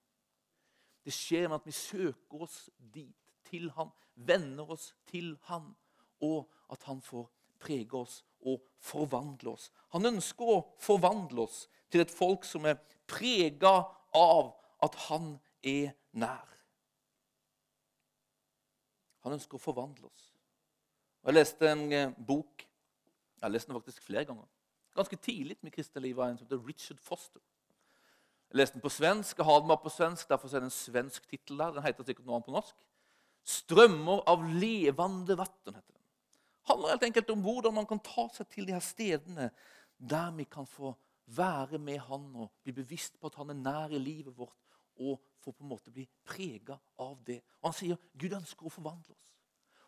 Det 1.03 1.13
skjer 1.13 1.47
med 1.47 1.55
at 1.55 1.65
vi 1.65 1.71
søker 1.71 2.43
oss 2.45 2.69
dit, 2.77 3.15
til 3.43 3.69
han, 3.75 3.89
venner 4.15 4.69
oss 4.71 4.93
til 5.05 5.35
han 5.49 5.73
og 6.23 6.47
at 6.71 6.83
han 6.87 7.01
får 7.03 7.27
prege 7.63 7.97
oss 7.97 8.21
og 8.47 8.63
forvandle 8.83 9.53
oss. 9.55 9.69
Han 9.95 10.07
ønsker 10.13 10.49
å 10.49 10.59
forvandle 10.81 11.45
oss 11.45 11.65
til 11.91 12.03
et 12.03 12.11
folk 12.11 12.47
som 12.47 12.65
er 12.67 12.79
prega 13.09 13.75
av 14.17 14.53
at 14.83 14.97
han 15.07 15.35
er 15.63 15.93
nær. 16.19 16.49
Han 19.23 19.37
ønsker 19.37 19.59
å 19.59 19.63
forvandle 19.63 20.09
oss. 20.09 20.29
Jeg 21.23 21.37
leste 21.37 21.71
en 21.71 21.85
eh, 21.91 22.11
bok 22.27 22.65
Jeg 22.65 23.45
har 23.45 23.51
lest 23.51 23.67
den 23.67 23.75
faktisk 23.75 24.03
flere 24.03 24.25
ganger. 24.25 24.45
Ganske 24.95 25.15
tidlig 25.15 25.57
med 25.61 25.71
kristne 25.71 26.01
liv 26.01 26.19
en 26.19 26.37
som 26.37 26.45
heter 26.45 26.67
Richard 26.67 26.99
Foster. 26.99 27.41
Jeg 28.51 28.59
leste 28.61 28.77
den 28.77 28.83
på 28.83 28.91
svensk. 28.93 29.37
Jeg 29.37 29.45
har 29.45 29.59
den 29.59 29.77
på 29.83 29.89
svensk, 29.89 30.29
Derfor 30.29 30.47
er 30.47 30.61
det 30.61 30.69
en 30.69 30.77
svensk 30.77 31.27
tittel 31.29 31.57
der. 31.57 31.73
Den 31.73 31.83
heter 31.83 32.07
sikkert 32.07 32.25
noe 32.25 32.37
annet 32.37 32.47
på 32.47 32.55
norsk. 32.55 32.85
'Strømmer 33.43 34.23
av 34.27 34.45
levende 34.47 35.35
vann', 35.35 35.75
heter 35.75 35.91
den 35.91 36.03
handler 36.63 36.93
helt 36.93 37.07
enkelt 37.09 37.29
om 37.29 37.41
hvordan 37.43 37.75
man 37.75 37.87
kan 37.87 38.01
ta 38.03 38.27
seg 38.31 38.49
til 38.51 38.67
de 38.67 38.75
her 38.75 38.83
stedene 38.83 39.49
der 39.97 40.31
vi 40.35 40.45
kan 40.49 40.67
få 40.67 40.93
være 41.35 41.79
med 41.79 41.99
Han 42.09 42.25
og 42.35 42.51
bli 42.63 42.73
bevisst 42.75 43.19
på 43.19 43.29
at 43.29 43.35
Han 43.39 43.53
er 43.53 43.59
nær 43.59 43.93
i 43.95 43.99
livet 43.99 44.35
vårt, 44.37 44.57
og 44.99 45.21
få 45.39 45.51
på 45.51 45.63
en 45.63 45.69
måte 45.69 45.91
bli 45.91 46.07
prega 46.25 46.77
av 46.99 47.17
det. 47.25 47.41
Og 47.61 47.69
Han 47.69 47.77
sier 47.77 48.01
Gud 48.19 48.35
ønsker 48.35 48.67
å 48.67 48.73
forvandle 48.73 49.15
oss. 49.15 49.29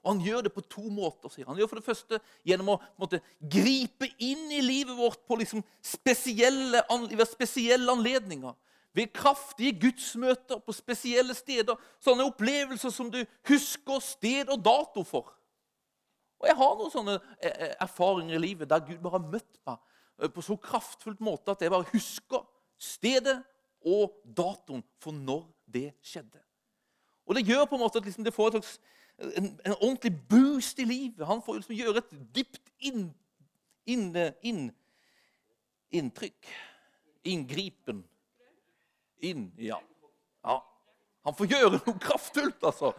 Og 0.05 0.11
Han 0.13 0.21
gjør 0.21 0.45
det 0.45 0.53
på 0.53 0.61
to 0.61 0.85
måter. 0.93 1.29
sier 1.33 1.45
Han 1.45 1.55
Han 1.55 1.63
gjør 1.63 1.71
for 1.71 1.81
det 1.81 1.87
første 1.89 2.19
gjennom 2.45 2.75
å 2.75 2.81
måte, 3.01 3.21
gripe 3.41 4.07
inn 4.21 4.51
i 4.53 4.61
livet 4.61 4.95
vårt 4.97 5.25
på 5.25 5.39
liksom 5.41 5.63
spesielle, 5.81 6.83
spesielle 7.25 7.91
anledninger. 7.91 8.53
ved 8.95 9.11
kraftige 9.11 9.75
gudsmøter 9.75 10.61
på 10.63 10.71
spesielle 10.71 11.33
steder. 11.33 11.75
Sånne 11.99 12.23
opplevelser 12.29 12.89
som 12.89 13.09
du 13.11 13.25
husker 13.43 13.99
sted 13.99 14.47
og 14.47 14.61
dato 14.63 15.03
for. 15.03 15.33
Og 16.39 16.47
Jeg 16.47 16.55
har 16.55 16.77
noen 16.77 16.93
sånne 16.93 17.15
eh, 17.41 17.51
eh, 17.51 17.75
erfaringer 17.81 18.37
i 18.37 18.39
livet 18.39 18.69
der 18.69 18.83
Gud 18.85 19.01
bare 19.03 19.17
har 19.19 19.27
møtt 19.33 19.59
meg 19.67 19.77
eh, 20.21 20.31
på 20.31 20.43
så 20.45 20.55
kraftfullt 20.55 21.19
måte 21.19 21.51
at 21.51 21.61
jeg 21.61 21.73
bare 21.73 21.89
husker 21.91 22.45
stedet 22.79 23.41
og 23.85 24.15
datoen 24.23 24.83
for 25.01 25.11
når 25.11 25.43
det 25.67 25.89
skjedde. 26.05 26.39
Og 27.25 27.35
Det 27.35 27.47
gjør 27.47 27.65
på 27.65 27.75
en 27.75 27.81
måte 27.81 27.99
at 27.99 28.05
liksom 28.05 28.23
det 28.23 28.33
får 28.35 28.47
et 28.47 28.59
slags, 28.59 28.79
en, 29.17 29.59
en, 29.65 29.75
ordentlig 29.75 30.13
boost 30.29 30.79
i 30.79 30.85
livet. 30.87 31.25
Han 31.27 31.43
får 31.43 31.61
liksom 31.61 31.77
gjøre 31.77 32.01
et 32.03 32.15
dypt 32.35 32.71
inn, 32.89 33.07
inn, 33.87 34.09
inn, 34.43 34.65
inntrykk. 35.95 36.49
Inngripen 37.25 38.03
inn. 39.25 39.47
Ja. 39.57 39.79
ja. 40.45 40.57
Han 41.25 41.37
får 41.37 41.49
gjøre 41.49 41.79
noe 41.79 41.99
kraftfullt, 42.01 42.67
altså. 42.67 42.91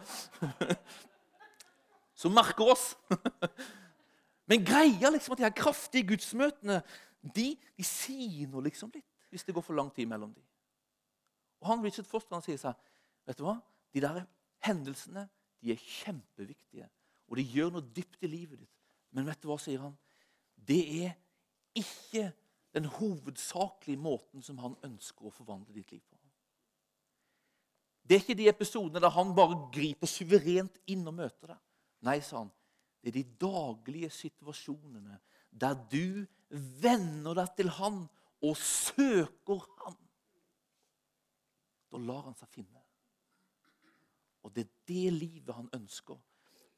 Som 2.21 2.33
merker 2.35 2.73
oss. 2.73 2.89
Men 4.49 4.65
greia 4.65 5.11
liksom 5.11 5.35
at 5.35 5.41
de 5.41 5.45
her 5.45 5.55
kraftige 5.55 6.07
gudsmøtene 6.07 6.81
de, 7.21 7.51
de 7.75 7.85
sier 7.85 8.47
noe 8.49 8.63
liksom 8.67 8.91
litt 8.95 9.05
hvis 9.27 9.43
det 9.43 9.51
går 9.55 9.65
for 9.65 9.75
lang 9.75 9.89
tid 9.91 10.07
mellom 10.07 10.31
dem. 10.31 10.43
Og 11.59 11.67
han 11.67 11.81
Richard 11.83 12.07
Foster 12.07 12.37
han 12.37 12.45
sier 12.45 12.59
seg, 12.61 12.77
vet 13.27 13.39
du 13.39 13.43
hva? 13.43 13.57
De 13.91 13.99
der 13.99 14.21
hendelsene 14.63 15.25
de 15.61 15.73
er 15.73 15.81
kjempeviktige, 15.81 16.89
og 17.27 17.39
de 17.39 17.45
gjør 17.47 17.71
noe 17.73 17.93
dypt 17.95 18.23
i 18.23 18.29
livet 18.31 18.61
ditt. 18.61 18.75
Men 19.15 19.27
vet 19.27 19.41
du 19.41 19.49
hva, 19.49 19.57
sier 19.61 19.81
han? 19.83 19.95
Det 20.55 20.81
er 21.05 21.15
ikke 21.77 22.29
den 22.75 22.87
hovedsakelige 22.97 23.99
måten 23.99 24.43
som 24.45 24.59
han 24.61 24.77
ønsker 24.85 25.27
å 25.27 25.33
forvandle 25.33 25.75
ditt 25.75 25.91
liv 25.95 26.03
på. 26.03 26.17
Det 28.07 28.15
er 28.15 28.23
ikke 28.23 28.39
de 28.39 28.47
episodene 28.47 29.01
der 29.03 29.11
han 29.11 29.33
bare 29.35 29.57
griper 29.73 30.07
suverent 30.07 30.77
inn 30.87 31.03
og 31.09 31.17
møter 31.17 31.51
deg. 31.51 31.59
Nei, 32.07 32.19
sa 32.23 32.39
han, 32.39 32.51
det 33.03 33.11
er 33.11 33.17
de 33.17 33.37
daglige 33.41 34.09
situasjonene 34.15 35.17
der 35.51 35.75
du 35.91 36.23
vender 36.81 37.35
deg 37.35 37.51
til 37.57 37.71
han 37.79 38.05
og 38.45 38.55
søker 38.61 39.65
han. 39.83 39.97
Da 41.91 41.99
lar 42.03 42.23
han 42.29 42.37
seg 42.39 42.51
finne. 42.53 42.76
Og 44.47 44.55
det 44.55 44.63
er 44.63 44.73
det 44.87 45.13
livet 45.13 45.55
han 45.55 45.67
ønsker, 45.75 46.15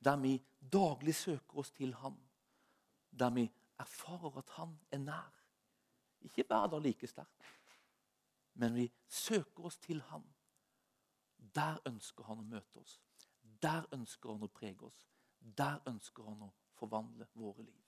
der 0.01 0.17
vi 0.17 0.39
daglig 0.73 1.13
søker 1.15 1.62
oss 1.62 1.69
til 1.71 1.93
han. 2.01 2.15
Der 3.12 3.29
vi 3.29 3.45
erfarer 3.79 4.38
at 4.41 4.49
han 4.58 4.73
er 4.91 4.97
nær. 4.97 5.36
Ikke 6.25 6.43
hver 6.47 6.67
dag 6.67 6.82
like 6.82 7.08
sterkt, 7.08 7.45
men 8.53 8.73
vi 8.75 8.89
søker 9.08 9.69
oss 9.69 9.77
til 9.77 10.01
han. 10.01 10.25
Der 11.55 11.77
ønsker 11.86 12.25
han 12.27 12.41
å 12.41 12.47
møte 12.49 12.82
oss. 12.82 12.97
Der 13.62 13.86
ønsker 13.93 14.34
han 14.34 14.43
å 14.43 14.51
prege 14.51 14.89
oss. 14.89 15.05
Der 15.39 15.77
ønsker 15.88 16.25
han 16.27 16.41
å 16.49 16.49
forvandle 16.79 17.29
våre 17.38 17.63
liv. 17.63 17.86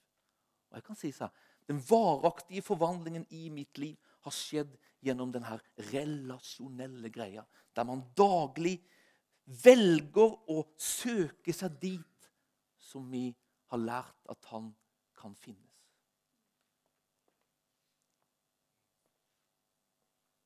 Og 0.69 0.77
jeg 0.77 0.85
kan 0.85 0.99
si 0.99 1.11
så 1.11 1.27
Den 1.67 1.81
varaktige 1.89 2.61
forvandlingen 2.61 3.25
i 3.29 3.49
mitt 3.49 3.77
liv 3.77 3.97
har 4.25 4.33
skjedd 4.33 4.73
gjennom 5.01 5.31
denne 5.31 5.59
relasjonelle 5.91 7.09
greia, 7.09 7.43
der 7.75 7.85
man 7.87 8.01
daglig 8.17 8.81
velger 9.51 10.35
å 10.51 10.61
søke 10.79 11.53
seg 11.53 11.75
dit 11.81 12.29
som 12.79 13.07
vi 13.11 13.29
har 13.71 13.81
lært 13.81 14.31
at 14.31 14.47
han 14.51 14.71
kan 15.17 15.35
finnes. 15.35 15.67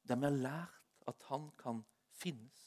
Der 0.06 0.20
vi 0.20 0.28
har 0.28 0.38
lært 0.38 1.08
at 1.10 1.24
han 1.30 1.50
kan 1.58 1.82
finnes. 2.14 2.62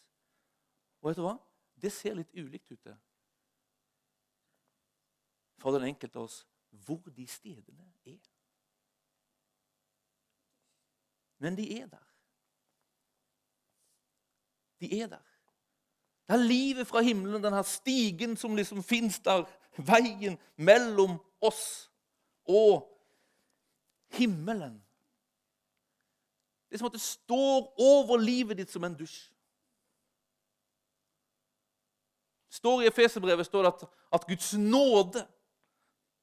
Og 1.00 1.10
vet 1.10 1.20
du 1.20 1.24
hva? 1.26 1.36
Det 1.78 1.92
ser 1.94 2.16
litt 2.18 2.34
ulikt 2.34 2.72
ut. 2.74 2.88
For 5.58 5.74
den 5.74 5.88
enkelte 5.90 6.18
av 6.18 6.26
oss 6.26 6.42
hvor 6.86 7.06
de 7.14 7.26
stedene 7.30 7.86
er. 8.06 8.18
Men 11.38 11.56
de 11.58 11.64
er 11.78 11.86
der. 11.86 12.06
De 14.82 14.90
er 15.00 15.10
der. 15.14 15.27
Det 16.28 16.34
er 16.34 16.44
livet 16.44 16.86
fra 16.86 17.00
himmelen, 17.00 17.40
denne 17.42 17.62
stigen 17.64 18.36
som 18.36 18.56
liksom 18.56 18.82
fins 18.84 19.16
der. 19.24 19.46
Veien 19.78 20.36
mellom 20.56 21.16
oss 21.40 21.88
og 22.44 22.84
himmelen. 24.12 24.74
Det 26.68 26.74
er 26.76 26.78
som 26.78 26.90
at 26.90 26.92
det 26.92 27.00
står 27.00 27.72
over 27.80 28.20
livet 28.20 28.58
ditt 28.58 28.70
som 28.70 28.84
en 28.84 28.96
dusj. 28.96 29.30
står 32.50 32.82
I 32.82 32.86
Efeserbrevet 32.86 33.46
står 33.46 33.62
det 33.62 33.72
at, 33.72 33.88
at, 34.12 34.26
Guds 34.26 34.52
nåde 34.52 35.26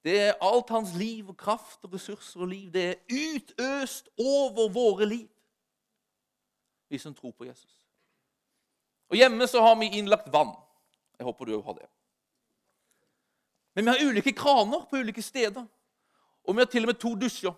det 0.04 0.20
er 0.22 0.34
alt 0.42 0.70
hans 0.70 0.94
liv 0.94 1.30
og 1.30 1.38
kraft 1.38 1.84
og 1.84 1.94
ressurser 1.94 2.40
og 2.40 2.48
liv. 2.48 2.72
Det 2.72 2.84
er 2.86 2.96
utøst 3.10 4.10
over 4.20 4.70
våre 4.70 5.06
liv, 5.06 5.30
vi 6.90 6.98
som 6.98 7.16
tror 7.16 7.32
på 7.32 7.46
Jesus. 7.46 7.85
Og 9.12 9.18
Hjemme 9.20 9.48
så 9.48 9.62
har 9.62 9.76
vi 9.80 9.92
innlagt 10.00 10.32
vann. 10.34 10.54
Jeg 11.18 11.28
håper 11.28 11.46
du 11.48 11.56
òg 11.58 11.68
har 11.68 11.78
det. 11.80 11.90
Men 13.76 13.86
vi 13.86 13.92
har 13.92 14.10
ulike 14.10 14.34
kraner 14.36 14.86
på 14.90 15.02
ulike 15.04 15.22
steder. 15.24 15.66
Og 16.46 16.56
vi 16.56 16.64
har 16.64 16.70
til 16.72 16.86
og 16.86 16.92
med 16.94 17.00
to 17.02 17.14
dusjer. 17.20 17.54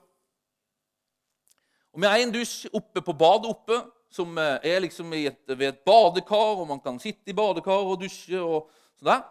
Og 1.93 2.01
Vi 2.01 2.07
har 2.07 2.21
en 2.21 2.33
dusj 2.33 2.67
oppe 2.77 3.01
på 3.01 3.13
badet 3.17 3.49
oppe, 3.49 3.77
som 4.13 4.37
eh, 4.37 4.59
er 4.63 4.83
liksom 4.83 5.13
et, 5.17 5.39
ved 5.47 5.67
et 5.67 5.79
badekar, 5.85 6.61
og 6.61 6.67
man 6.69 6.79
kan 6.79 6.99
sitte 7.01 7.31
i 7.31 7.33
badekar 7.33 7.89
og 7.89 7.99
dusje. 8.01 8.37
Og 8.37 8.69
sånn 8.99 9.09
der. 9.09 9.23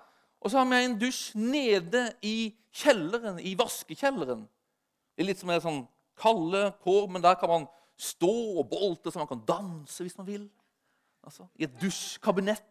Og 0.43 0.51
så 0.51 0.59
har 0.59 0.67
vi 0.71 0.81
en 0.85 0.99
dusj 0.99 1.39
nede 1.39 2.03
i 2.27 2.55
kjelleren, 2.75 3.39
i 3.39 3.55
vaskekjelleren. 3.59 4.45
Det 5.15 5.25
er 5.25 5.31
litt 5.31 5.41
som 5.41 5.53
en 5.55 5.63
sånn 5.63 5.81
kalde 6.19 6.69
kår, 6.85 7.07
men 7.13 7.25
der 7.25 7.39
kan 7.41 7.53
man 7.53 7.69
stå 7.97 8.35
og 8.61 8.69
bolte, 8.71 9.13
så 9.13 9.23
man 9.23 9.31
kan 9.31 9.47
danse 9.49 10.05
hvis 10.05 10.19
man 10.19 10.29
vil. 10.29 10.45
Altså, 11.27 11.47
I 11.59 11.67
et 11.67 11.79
dusjkabinett. 11.81 12.63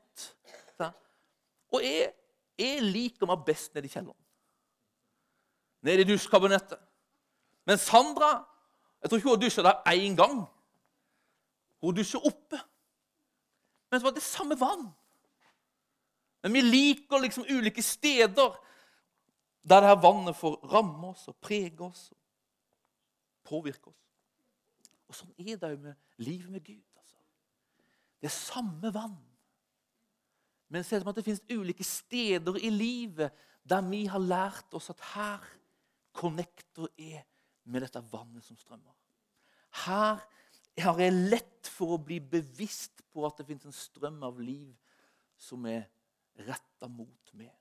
Og 1.75 1.83
jeg, 1.83 2.11
jeg, 2.59 2.81
liker 2.81 3.27
meg 3.27 3.41
best 3.47 3.73
nede 3.75 3.89
i 3.89 3.91
kjelleren. 3.91 4.19
Nede 5.83 6.05
i 6.05 6.07
dusjkabinettet. 6.07 6.79
Men 7.67 7.81
Sandra 7.81 8.29
jeg 9.01 9.09
tror 9.09 9.17
ikke 9.17 9.29
hun 9.29 9.35
har 9.35 9.41
dusja 9.43 9.63
der 9.63 9.81
én 9.91 10.15
gang. 10.17 10.37
Hun 11.81 11.95
dusjer 11.95 12.23
oppe. 12.25 12.57
Men 13.91 13.99
det 13.99 14.03
var 14.03 14.15
det 14.15 14.23
samme 14.23 14.55
vann. 14.59 14.87
Men 16.41 16.53
vi 16.53 16.61
liker 16.61 17.21
liksom 17.21 17.45
ulike 17.49 17.81
steder 17.81 18.55
der 19.69 19.79
det 19.79 19.89
her 19.89 20.01
vannet 20.01 20.35
får 20.35 20.57
ramme 20.73 21.07
oss 21.07 21.27
og 21.27 21.35
prege 21.41 21.85
oss 21.85 22.11
og 22.11 22.17
påvirke 23.43 23.89
oss. 23.89 24.01
Og 25.07 25.15
Sånn 25.15 25.33
er 25.37 25.57
det 25.61 25.71
jo 25.75 25.77
med 25.77 25.93
livet 26.17 26.49
med 26.49 26.65
Gud. 26.65 26.94
Det 28.25 28.31
er 28.31 28.41
samme 28.41 28.89
vann. 28.89 29.17
Men 30.73 30.81
så 30.81 30.95
er 30.95 30.97
det 30.97 31.05
som 31.05 31.11
at 31.11 31.17
det 31.19 31.23
finnes 31.27 31.43
ulike 31.53 31.85
steder 31.85 32.55
i 32.57 32.71
livet 32.73 33.43
der 33.69 33.85
vi 33.85 33.99
har 34.09 34.21
lært 34.21 34.73
oss 34.73 34.89
at 34.89 35.03
her 35.11 35.43
connector 36.15 36.89
jeg 36.97 37.21
med 37.69 37.85
dette 37.85 38.01
vannet 38.09 38.41
som 38.45 38.57
strømmer. 38.57 38.95
Her 39.85 40.23
har 40.81 41.03
jeg 41.03 41.13
lett 41.35 41.69
for 41.69 41.93
å 41.93 42.01
bli 42.01 42.17
bevisst 42.17 43.03
på 43.13 43.27
at 43.29 43.37
det 43.37 43.45
finnes 43.45 43.69
en 43.69 43.77
strøm 43.77 44.17
av 44.25 44.41
liv 44.41 44.73
som 45.37 45.69
er 45.69 45.85
retta 46.49 46.89
mot 46.89 47.33
meg. 47.37 47.53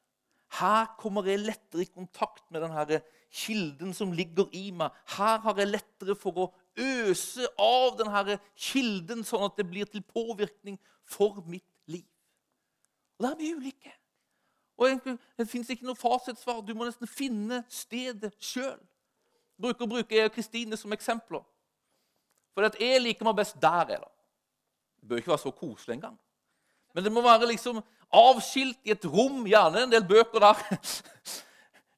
Her 0.57 0.94
kommer 0.96 1.29
jeg 1.29 1.44
lettere 1.44 1.85
i 1.85 1.92
kontakt 1.92 2.48
med 2.48 2.64
denne 2.64 3.03
kilden 3.29 3.92
som 3.92 4.16
ligger 4.16 4.48
i 4.57 4.70
meg. 4.72 4.96
Her 5.18 5.44
har 5.44 5.61
jeg 5.61 5.74
lettere 5.74 6.16
for 6.16 6.40
å 6.40 6.53
øse 6.79 7.46
av 7.58 7.98
denne 7.98 8.38
kilden, 8.56 9.25
sånn 9.25 9.46
at 9.46 9.58
det 9.58 9.66
blir 9.68 9.88
til 9.90 10.02
påvirkning 10.02 10.79
for 11.06 11.42
mitt 11.46 11.66
liv. 11.87 12.06
Og 13.18 13.27
Der 13.27 13.33
er 13.33 13.38
vi 13.38 13.54
ulike. 13.54 13.92
Og 14.77 14.88
egentlig, 14.88 15.18
Det 15.38 15.48
fins 15.48 15.70
ikke 15.70 15.87
noe 15.87 15.94
fasitsvar. 15.94 16.60
Du 16.60 16.75
må 16.75 16.85
nesten 16.85 17.06
finne 17.06 17.64
stedet 17.68 18.35
sjøl. 18.40 18.81
Bruker 19.60 19.87
å 19.87 19.88
bruke 19.88 20.14
jeg 20.14 20.25
og 20.25 20.35
Kristine 20.35 20.77
som 20.77 20.92
eksempler. 20.92 21.44
For 22.54 22.66
at 22.66 22.79
jeg 22.81 23.02
liker 23.02 23.25
meg 23.25 23.37
best 23.37 23.60
der. 23.62 23.81
er 23.81 23.85
det. 23.85 24.12
Det 25.00 25.08
bør 25.08 25.16
ikke 25.16 25.31
være 25.31 25.38
så 25.38 25.50
koselig 25.50 25.94
engang. 25.94 26.18
Men 26.94 27.04
det 27.04 27.12
må 27.12 27.22
være 27.22 27.46
liksom 27.46 27.83
avskilt 28.14 28.79
i 28.85 28.90
et 28.90 29.04
rom, 29.04 29.46
gjerne 29.46 29.83
en 29.83 29.92
del 29.92 30.04
bøker 30.06 30.38
der. 30.40 30.56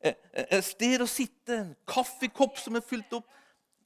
Et 0.06 0.64
sted 0.64 1.02
å 1.02 1.08
sitte, 1.08 1.56
en 1.56 1.72
kaffekopp 1.88 2.58
som 2.60 2.76
er 2.76 2.84
fylt 2.84 3.12
opp. 3.16 3.26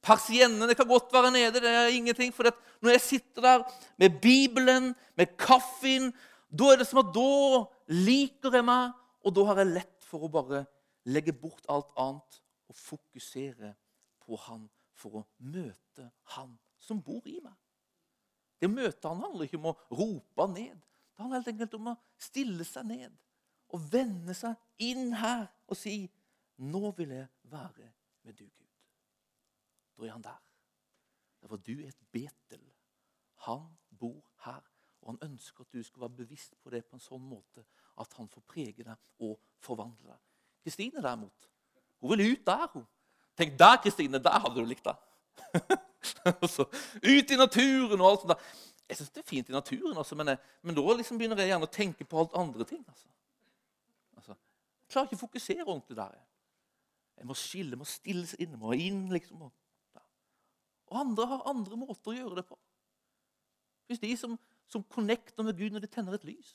Persiennene 0.01 0.75
kan 0.75 0.89
godt 0.89 1.13
være 1.13 1.31
nede, 1.31 1.61
det 1.61 1.69
er 1.69 1.93
ingenting. 1.93 2.33
For 2.33 2.49
når 2.81 2.95
jeg 2.95 3.01
sitter 3.01 3.41
der 3.41 3.63
med 4.01 4.21
Bibelen, 4.21 4.95
med 5.15 5.37
kaffen, 5.37 6.09
da 6.49 6.71
er 6.71 6.81
det 6.81 6.87
som 6.89 7.03
at 7.03 7.13
da 7.15 7.63
liker 7.93 8.57
jeg 8.57 8.65
meg, 8.65 8.95
og 9.21 9.35
da 9.35 9.45
har 9.51 9.61
jeg 9.61 9.73
lett 9.75 10.07
for 10.09 10.25
å 10.25 10.31
bare 10.31 10.65
legge 11.05 11.33
bort 11.33 11.65
alt 11.69 11.91
annet 11.99 12.41
og 12.71 12.77
fokusere 12.77 13.75
på 14.21 14.37
Han 14.47 14.65
for 14.97 15.21
å 15.21 15.25
møte 15.37 16.09
Han 16.35 16.55
som 16.81 17.01
bor 17.03 17.21
i 17.29 17.37
meg. 17.43 17.55
Det 18.61 18.69
å 18.69 18.73
møte 18.73 19.09
han 19.09 19.21
handler 19.23 19.47
ikke 19.47 19.57
om 19.57 19.71
å 19.71 19.77
rope 19.97 20.47
ned. 20.53 20.77
Det 20.77 21.23
handler 21.23 21.41
helt 21.41 21.53
enkelt 21.53 21.77
om 21.79 21.91
å 21.93 21.99
stille 22.21 22.65
seg 22.67 22.85
ned 22.89 23.13
og 23.73 23.85
vende 23.89 24.35
seg 24.37 24.57
inn 24.85 25.13
her 25.17 25.47
og 25.65 25.77
si 25.77 26.09
'Nå 26.61 26.91
vil 26.97 27.09
jeg 27.09 27.27
være 27.49 27.87
med 28.23 28.37
du. 28.37 28.60
Da 30.01 30.07
er 30.07 30.15
han 30.15 30.23
der. 30.25 30.41
Derfor 31.41 31.57
du 31.61 31.71
er 31.71 31.87
et 31.87 32.03
Betel. 32.11 32.63
Han 33.45 33.67
bor 33.99 34.23
her. 34.45 34.61
Og 35.01 35.13
han 35.13 35.29
ønsker 35.31 35.61
at 35.61 35.73
du 35.73 35.83
skal 35.83 36.01
være 36.01 36.09
bevisst 36.09 36.55
på 36.63 36.69
det 36.69 36.83
på 36.85 36.97
en 36.97 37.03
sånn 37.03 37.21
måte 37.21 37.63
at 38.01 38.13
han 38.17 38.29
får 38.29 38.43
prege 38.49 38.85
deg 38.85 39.21
og 39.25 39.37
forvandle 39.61 40.09
deg. 40.09 40.19
Kristine 40.65 41.01
derimot, 41.01 41.47
hun 42.01 42.13
vil 42.13 42.33
ut 42.33 42.45
der. 42.45 42.67
hun. 42.73 42.85
Tenk 43.37 43.57
der, 43.59 43.77
Kristine. 43.81 44.19
Der 44.21 44.39
hadde 44.39 44.55
du 44.55 44.65
likt 44.65 44.85
så, 46.55 46.65
ut 47.03 47.31
i 47.31 47.37
naturen 47.37 48.01
og 48.01 48.09
alt 48.09 48.25
sånt. 48.25 48.33
der. 48.33 48.51
Jeg 48.89 48.97
syns 48.97 49.13
det 49.15 49.21
er 49.21 49.29
fint 49.29 49.49
i 49.49 49.55
naturen, 49.55 49.97
altså, 49.97 50.15
men, 50.15 50.27
jeg, 50.27 50.37
men, 50.61 50.75
da 50.75 50.93
liksom 50.97 51.17
begynner 51.17 51.39
jeg 51.39 51.53
gjerne 51.53 51.67
å 51.69 51.71
tenke 51.71 52.05
på 52.05 52.19
alt 52.19 52.33
andre 52.35 52.65
ting. 52.67 52.81
Altså. 52.87 53.07
Altså, 54.17 54.35
jeg 54.35 54.93
klarer 54.93 55.07
ikke 55.07 55.19
å 55.19 55.25
fokusere 55.25 55.65
ordentlig 55.65 55.97
der. 55.97 56.17
Jeg 57.17 57.29
må 57.29 57.37
skille, 57.37 57.79
må 57.79 57.87
stille 57.87 58.25
seg 58.27 58.43
inne, 58.43 58.59
må 58.59 58.73
inn. 58.75 59.05
liksom. 59.13 59.47
Og 59.47 59.53
andre 60.99 61.27
har 61.29 61.47
andre 61.49 61.77
måter 61.79 62.11
å 62.11 62.17
gjøre 62.17 62.41
det 62.41 62.45
på. 62.47 62.57
Hvis 63.87 64.01
de 64.01 64.11
som, 64.17 64.35
som 64.71 64.83
connecter 64.83 65.43
med 65.43 65.57
Gud 65.57 65.73
når 65.75 65.85
de 65.85 65.89
tenner 65.91 66.15
et 66.15 66.27
lys. 66.27 66.51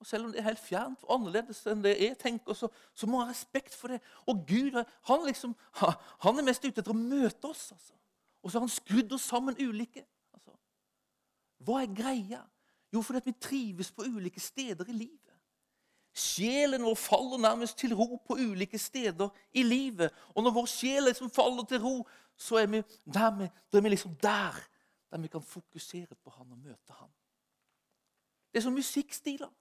Og 0.00 0.06
Selv 0.06 0.26
om 0.26 0.32
det 0.32 0.40
er 0.40 0.50
helt 0.50 0.60
fjernt 0.60 1.04
og 1.06 1.14
annerledes 1.14 1.62
enn 1.70 1.84
det 1.84 1.94
jeg 1.96 2.18
tenker, 2.20 2.56
så, 2.56 2.68
så 2.94 3.08
må 3.08 3.20
jeg 3.20 3.30
ha 3.30 3.32
respekt 3.32 3.74
for 3.74 3.94
det. 3.94 4.00
Og 4.28 4.42
Gud 4.48 4.76
han, 4.76 5.24
liksom, 5.24 5.54
han 5.80 6.38
er 6.38 6.46
mest 6.46 6.66
ute 6.66 6.82
etter 6.82 6.92
å 6.92 6.98
møte 6.98 7.48
oss. 7.48 7.70
Altså. 7.72 7.96
Og 8.42 8.50
så 8.50 8.58
har 8.58 8.66
han 8.66 8.74
skrudd 8.74 9.16
oss 9.16 9.28
sammen 9.30 9.56
ulike. 9.58 10.04
Altså. 10.36 10.52
Hva 11.64 11.80
er 11.82 11.96
greia? 11.96 12.42
Jo, 12.92 13.02
fordi 13.02 13.24
vi 13.24 13.38
trives 13.40 13.90
på 13.92 14.04
ulike 14.06 14.40
steder 14.40 14.92
i 14.92 14.98
livet. 15.00 15.25
Sjelen 16.16 16.84
vår 16.84 16.94
faller 16.96 17.38
nærmest 17.38 17.76
til 17.78 17.92
ro 17.94 18.16
på 18.16 18.38
ulike 18.40 18.78
steder 18.78 19.28
i 19.52 19.62
livet. 19.62 20.10
Og 20.34 20.42
når 20.42 20.54
vår 20.56 20.66
sjel 20.70 21.04
liksom 21.10 21.30
faller 21.30 21.64
til 21.68 21.82
ro, 21.82 22.06
så 22.36 22.56
er 22.62 22.66
vi, 22.72 22.82
der, 23.04 23.48
er 23.72 23.80
vi 23.80 23.88
liksom 23.88 24.14
der, 24.22 24.56
der 25.10 25.18
vi 25.18 25.28
kan 25.28 25.42
fokusere 25.42 26.14
på 26.24 26.30
han 26.38 26.46
og 26.50 26.58
møte 26.58 26.96
han. 26.96 27.12
Det 28.52 28.58
er 28.58 28.64
som 28.64 28.72
musikkstiler. 28.72 29.52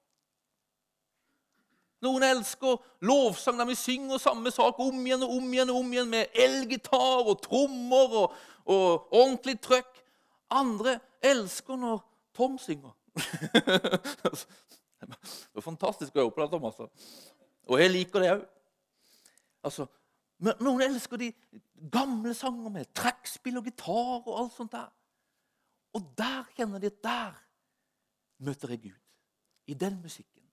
Noen 2.05 2.23
elsker 2.23 2.79
lovsang 3.03 3.59
der 3.59 3.67
vi 3.67 3.75
synger 3.75 4.21
samme 4.21 4.51
sak 4.51 4.79
om 4.79 4.99
igjen 5.03 5.23
og 5.25 5.35
om 5.35 5.53
igjen 5.53 5.71
og 5.73 5.81
om 5.81 5.91
igjen 5.91 6.11
med 6.11 6.39
elgitar 6.45 7.25
og 7.25 7.41
trommer 7.43 8.15
og, 8.21 8.39
og 8.65 9.11
ordentlig 9.11 9.57
trøkk. 9.59 10.03
Andre 10.55 10.99
elsker 11.23 11.75
når 11.81 11.99
Tom 12.35 12.55
synger. 12.61 12.95
det 15.01 15.59
er 15.59 15.65
fantastisk 15.65 16.15
å 16.17 16.29
på 16.29 16.41
det, 16.41 16.49
Thomas. 16.51 16.79
Altså. 16.79 16.89
Og 17.67 17.81
jeg 17.81 17.91
liker 17.91 18.23
det 18.23 18.31
òg. 18.35 18.43
Altså, 19.65 19.87
noen 20.61 20.83
elsker 20.85 21.17
de 21.17 21.31
gamle 21.91 22.33
sanger 22.37 22.69
med 22.73 22.91
trekkspill 22.93 23.57
og 23.57 23.69
gitar 23.69 24.21
og 24.27 24.35
alt 24.43 24.53
sånt 24.53 24.75
der. 24.75 24.91
Og 25.95 26.05
der 26.17 26.43
kjenner 26.57 26.81
de 26.81 26.91
at 26.91 27.03
der 27.03 27.41
møter 28.45 28.75
jeg 28.75 28.81
Gud. 28.89 29.01
I 29.67 29.73
den 29.73 30.01
musikken. 30.01 30.43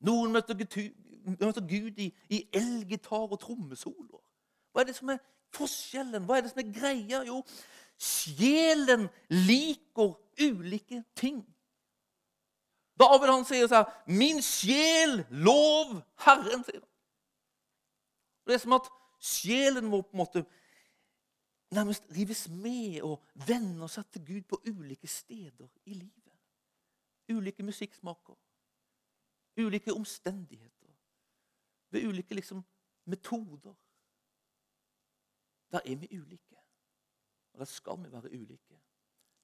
Noen 0.00 0.32
møter 0.32 1.60
Gud 1.60 2.00
i, 2.02 2.10
i 2.30 2.42
elgitar 2.54 3.28
og 3.28 3.38
trommesoloer. 3.40 4.22
Hva 4.72 4.82
er 4.82 4.88
det 4.88 4.96
som 4.96 5.12
er 5.14 5.20
forskjellen? 5.54 6.24
Hva 6.26 6.38
er 6.38 6.44
det 6.44 6.52
som 6.52 6.62
er 6.64 6.72
greia? 6.74 7.22
Jo, 7.28 7.42
sjelen 7.96 9.06
liker 9.30 10.16
ulike 10.42 11.04
ting. 11.16 11.40
David 12.96 13.28
han 13.28 13.44
sier 13.44 13.68
sånn 13.68 13.90
'Min 14.06 14.42
sjel, 14.42 15.26
lov 15.30 16.02
Herren'. 16.24 16.64
sier 16.64 16.80
han. 16.80 16.90
Det 18.46 18.54
er 18.54 18.58
som 18.58 18.72
at 18.72 18.88
sjelen 19.20 19.90
må 19.90 20.02
på 20.02 20.14
en 20.14 20.22
måte 20.22 20.44
nærmest 21.70 22.04
rives 22.14 22.48
med 22.48 23.02
og 23.02 23.22
vende 23.34 23.88
seg 23.88 24.04
til 24.12 24.24
Gud 24.24 24.42
på 24.42 24.60
ulike 24.66 25.08
steder 25.08 25.68
i 25.84 25.92
livet. 25.92 26.34
Ulike 27.28 27.62
musikksmaker 27.62 28.36
ulike 29.56 29.92
omstendigheter, 29.92 30.94
ved 31.90 32.06
ulike 32.06 32.34
liksom, 32.34 32.64
metoder. 33.04 33.74
Der 35.70 35.80
er 35.84 35.96
vi 35.96 36.18
ulike, 36.18 36.56
og 37.52 37.58
der 37.58 37.64
skal 37.64 38.04
vi 38.04 38.12
være 38.12 38.32
ulike. 38.32 38.80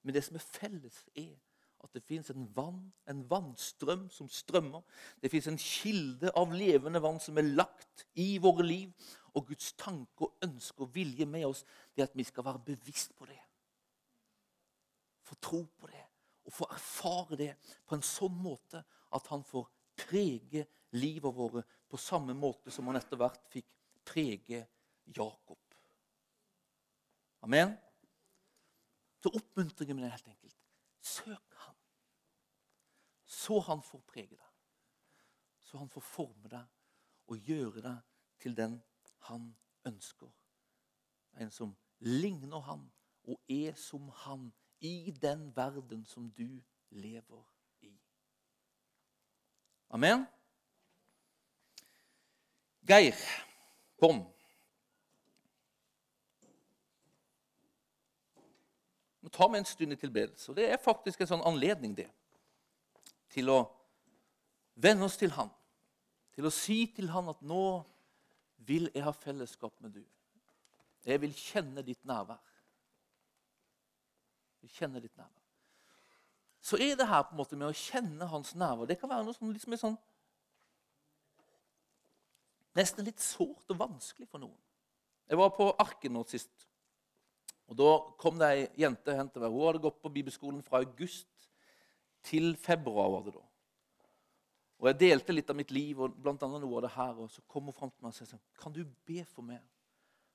Men 0.02 0.14
det 0.14 0.24
som 0.24 0.34
er 0.34 0.38
felles, 0.38 1.08
er 1.16 1.36
at 1.82 1.92
det 1.96 2.04
fins 2.06 2.30
en 2.30 2.46
vann, 2.54 2.80
en 3.10 3.22
vannstrøm 3.30 4.06
som 4.10 4.28
strømmer. 4.30 4.82
Det 5.22 5.30
fins 5.32 5.48
en 5.50 5.58
kilde 5.58 6.30
av 6.38 6.54
levende 6.54 7.02
vann 7.02 7.20
som 7.20 7.38
er 7.38 7.50
lagt 7.56 8.06
i 8.14 8.36
våre 8.42 8.66
liv. 8.66 8.92
Og 9.34 9.48
Guds 9.48 9.72
tanke 9.80 10.28
og 10.28 10.44
ønske 10.44 10.84
og 10.84 10.92
vilje 10.94 11.26
med 11.26 11.46
oss 11.48 11.64
det 11.94 12.04
er 12.04 12.10
at 12.10 12.16
vi 12.18 12.26
skal 12.28 12.46
være 12.46 12.62
bevisst 12.72 13.16
på 13.18 13.26
det. 13.26 13.40
Få 15.26 15.38
tro 15.40 15.62
på 15.78 15.90
det 15.90 16.06
og 16.42 16.54
få 16.54 16.66
erfare 16.74 17.38
det 17.38 17.52
på 17.86 17.96
en 17.96 18.04
sånn 18.04 18.34
måte 18.42 18.82
at 19.14 19.28
han 19.30 19.44
får 19.46 19.68
prege 20.02 20.64
livet 20.98 21.34
våre 21.34 21.62
på 21.88 22.00
samme 22.00 22.34
måte 22.34 22.72
som 22.74 22.88
han 22.90 22.98
etter 22.98 23.20
hvert 23.20 23.44
fikk 23.52 23.68
prege 24.06 24.64
Jakob. 25.06 25.58
Amen? 27.42 27.74
Så 29.22 29.30
oppmuntringen 29.30 29.96
min 29.98 30.10
helt 30.10 30.26
enkelt 30.26 30.58
søk 31.02 31.54
han. 31.64 31.71
Så 33.32 33.60
han 33.60 33.80
får 33.82 34.00
prege 34.12 34.36
deg. 34.36 34.48
Så 35.64 35.78
han 35.78 35.88
får 35.88 36.04
forme 36.04 36.50
deg 36.52 37.32
og 37.32 37.46
gjøre 37.48 37.80
deg 37.80 38.00
til 38.42 38.56
den 38.56 38.76
han 39.28 39.46
ønsker. 39.88 40.28
En 41.40 41.50
som 41.50 41.72
ligner 42.04 42.60
han 42.66 42.84
og 43.24 43.40
er 43.48 43.72
som 43.78 44.10
han 44.24 44.50
i 44.80 45.14
den 45.22 45.48
verden 45.56 46.04
som 46.04 46.28
du 46.36 46.60
lever 46.90 47.42
i. 47.80 47.94
Amen. 49.88 50.26
Geir, 52.88 53.16
kom. 53.96 54.26
Vi 59.20 59.28
tar 59.30 59.48
med 59.48 59.58
en 59.58 59.64
stund 59.64 59.92
i 59.92 59.96
tilbedelse. 59.96 60.50
og 60.50 60.56
Det 60.56 60.68
er 60.68 60.82
faktisk 60.82 61.20
en 61.20 61.30
sånn 61.30 61.46
anledning 61.46 61.94
det, 61.96 62.10
til 63.32 63.50
å 63.50 63.58
venne 64.76 65.08
oss 65.08 65.18
til 65.20 65.32
Han. 65.36 65.50
Til 66.32 66.48
å 66.48 66.54
si 66.54 66.86
til 66.94 67.10
Han 67.12 67.28
at 67.32 67.42
'nå 67.42 67.84
vil 68.62 68.90
jeg 68.94 69.04
ha 69.04 69.12
fellesskap 69.12 69.74
med 69.80 69.92
du'. 69.96 70.10
Jeg 71.04 71.20
vil 71.20 71.34
kjenne 71.34 71.82
ditt 71.82 72.04
nærvær. 72.04 72.40
Jeg 74.60 74.68
vil 74.68 74.76
kjenne 74.76 75.00
ditt 75.00 75.16
nærvær 75.16 75.42
så 76.62 76.78
er 76.78 76.94
det 76.94 77.08
her 77.08 77.22
på 77.26 77.34
en 77.34 77.40
måte 77.40 77.56
med 77.58 77.72
å 77.72 77.74
kjenne 77.74 78.26
hans 78.30 78.54
nærvær 78.54 78.86
Det 78.86 78.94
kan 79.00 79.10
være 79.10 79.26
noe 79.26 79.34
som 79.34 79.50
liksom 79.50 79.74
er 79.74 79.80
sånn 79.80 79.96
Nesten 82.78 83.04
litt 83.04 83.20
sårt 83.20 83.68
og 83.68 83.76
vanskelig 83.76 84.24
for 84.30 84.40
noen. 84.40 84.56
Jeg 85.28 85.36
var 85.36 85.50
på 85.52 85.66
Arken 85.76 86.14
nå 86.16 86.22
sist. 86.24 86.62
og 87.68 87.76
Da 87.76 87.90
kom 88.16 88.38
det 88.40 88.48
ei 88.48 88.62
jente 88.80 89.12
hen 89.12 89.28
til 89.28 89.42
meg. 89.42 89.52
Hun 89.52 89.66
hadde 89.66 89.82
gått 89.84 89.98
på 90.00 90.12
bibelskolen 90.14 90.62
fra 90.64 90.80
august 90.80 91.28
til 92.22 92.56
februar. 92.56 93.10
var 93.10 93.24
det 93.26 93.34
da. 93.34 93.44
Og 94.82 94.88
Jeg 94.88 94.98
delte 94.98 95.32
litt 95.32 95.50
av 95.50 95.56
mitt 95.56 95.70
liv, 95.70 96.00
og 96.00 96.16
blant 96.18 96.42
annet 96.42 96.60
noe 96.60 96.76
av 96.76 96.82
det 96.82 96.94
her. 96.96 97.18
og 97.22 97.30
Så 97.30 97.42
kom 97.46 97.64
hun 97.64 97.72
fram 97.72 97.90
til 97.90 98.02
meg 98.02 98.10
og 98.10 98.14
sa 98.14 98.26
sånn, 98.26 98.42
kan 98.58 98.72
du 98.72 98.84
be 99.06 99.24
for 99.24 99.42
meg. 99.46 99.62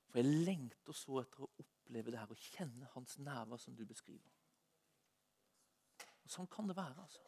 For 0.08 0.22
jeg 0.22 0.44
lengter 0.46 0.96
så 0.96 1.20
etter 1.20 1.44
å 1.44 1.50
oppleve 1.60 2.10
det 2.10 2.20
her 2.20 2.30
og 2.32 2.44
kjenne 2.54 2.88
hans 2.94 3.18
nerver 3.18 3.60
som 3.60 3.74
du 3.76 3.84
beskriver. 3.84 4.30
Og 6.24 6.32
Sånn 6.32 6.48
kan 6.48 6.68
det 6.68 6.76
være, 6.76 6.96
altså. 7.02 7.20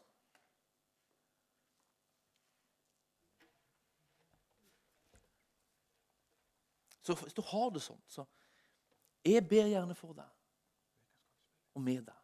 Så 7.00 7.14
hvis 7.24 7.34
du 7.34 7.42
har 7.42 7.70
det 7.74 7.82
sånn, 7.82 8.02
så 8.06 8.26
Jeg 9.24 9.44
ber 9.48 9.66
gjerne 9.68 9.94
for 9.94 10.16
deg 10.16 10.28
og 11.76 11.82
med 11.84 12.06
deg. 12.06 12.19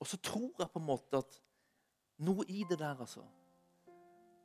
Og 0.00 0.06
så 0.06 0.16
tror 0.16 0.50
jeg 0.58 0.70
på 0.72 0.80
en 0.80 0.86
måte 0.86 1.20
at 1.20 1.40
noe 2.24 2.44
i 2.48 2.64
det 2.68 2.78
der, 2.78 2.96
altså 3.00 3.24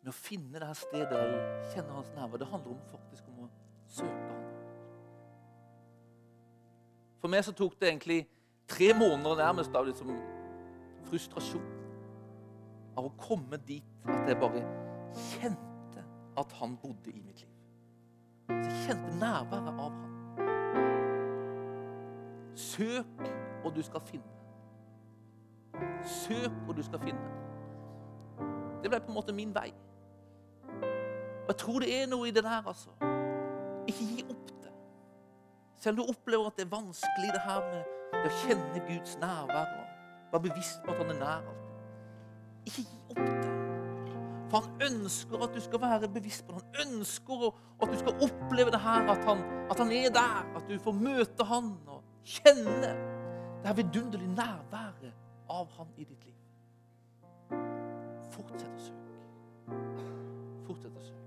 Med 0.04 0.12
å 0.12 0.16
finne 0.16 0.60
det 0.60 0.68
her 0.68 0.78
stedet 0.78 1.10
der 1.10 1.32
du 1.32 1.70
kjenner 1.74 1.96
hans 1.98 2.12
nerver, 2.14 2.38
det 2.38 2.48
handler 2.48 2.76
om 2.76 2.82
faktisk 2.92 3.26
om 3.32 3.40
å 3.42 3.48
søke 3.90 4.28
ham. 4.28 4.44
For 7.18 7.34
meg 7.34 7.42
så 7.48 7.56
tok 7.58 7.80
det 7.82 7.90
egentlig 7.90 8.20
tre 8.70 8.92
måneder 8.94 9.40
nærmest 9.40 9.74
av 9.74 9.88
liksom 9.88 10.12
frustrasjon 11.08 11.66
av 12.96 13.08
å 13.10 13.14
komme 13.18 13.58
dit 13.66 14.06
at 14.06 14.30
jeg 14.30 14.38
bare 14.44 14.62
kjente 15.32 16.06
at 16.38 16.54
han 16.60 16.78
bodde 16.84 17.10
i 17.10 17.24
mitt 17.26 17.42
liv. 17.42 17.58
Så 18.46 18.62
jeg 18.62 18.86
kjente 18.86 19.18
nærværet 19.24 19.74
av 19.74 19.90
han. 19.90 20.14
Søk, 22.56 23.28
og 23.66 23.74
du 23.76 23.82
skal 23.90 24.06
finne. 24.06 24.35
Søk, 26.06 26.52
og 26.68 26.78
du 26.78 26.84
skal 26.86 27.02
finne. 27.02 27.32
Det 28.84 28.92
ble 28.92 29.00
på 29.02 29.10
en 29.10 29.18
måte 29.18 29.34
min 29.34 29.54
vei. 29.56 29.72
Og 31.46 31.52
jeg 31.52 31.58
tror 31.62 31.82
det 31.82 31.90
er 31.94 32.08
noe 32.10 32.28
i 32.30 32.34
det 32.34 32.44
der, 32.46 32.62
altså. 32.66 32.94
Ikke 33.90 34.06
gi 34.06 34.26
opp 34.30 34.52
det. 34.64 34.74
Selv 35.82 36.00
om 36.00 36.06
du 36.06 36.14
opplever 36.14 36.50
at 36.50 36.58
det 36.58 36.66
er 36.66 36.72
vanskelig, 36.74 37.32
det 37.34 37.42
her 37.46 37.62
med 37.70 37.92
det 38.14 38.30
å 38.30 38.38
kjenne 38.44 38.84
Guds 38.88 39.18
nærvær 39.22 39.74
og 39.76 40.32
være 40.32 40.44
bevisst 40.48 40.86
på 40.86 40.94
at 40.94 41.02
han 41.02 41.14
er 41.14 41.20
nær 41.20 41.50
alltid. 41.52 41.74
Ikke 42.66 42.86
gi 42.86 43.02
opp 43.14 43.22
det. 43.26 43.52
For 44.50 44.62
han 44.62 44.88
ønsker 44.88 45.44
at 45.46 45.54
du 45.58 45.62
skal 45.66 45.82
være 45.82 46.10
bevisst 46.16 46.46
på 46.48 46.56
det. 46.56 46.64
Han 46.64 46.96
ønsker 46.96 47.46
at 47.50 47.92
du 47.92 48.00
skal 48.02 48.26
oppleve 48.30 48.74
det 48.74 48.82
her, 48.86 49.12
at 49.14 49.28
han, 49.30 49.46
at 49.70 49.82
han 49.82 49.94
er 49.94 50.10
der. 50.14 50.42
At 50.58 50.70
du 50.70 50.78
får 50.82 50.98
møte 50.98 51.50
han 51.50 51.76
og 51.90 52.02
kjenne 52.26 52.96
det 53.62 53.70
her 53.70 53.78
vidunderlige 53.82 54.34
nærværet 54.38 55.25
av 55.48 55.70
han 55.78 55.88
i 55.96 56.06
ditt 56.06 56.26
liv. 56.26 56.36
Fortsett 58.36 58.72
å 58.72 58.82
søke. 58.88 59.14
Fortsett 60.68 60.98
å 60.98 61.04
søke. 61.06 61.24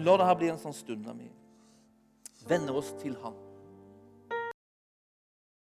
La 0.00 0.16
det 0.16 0.26
her 0.30 0.36
bli 0.40 0.48
en 0.48 0.60
sånn 0.60 0.76
stund 0.76 1.04
der 1.04 1.16
vi 1.18 1.28
venner 2.48 2.76
oss 2.80 2.94
til 3.02 3.14
Han. 3.22 3.36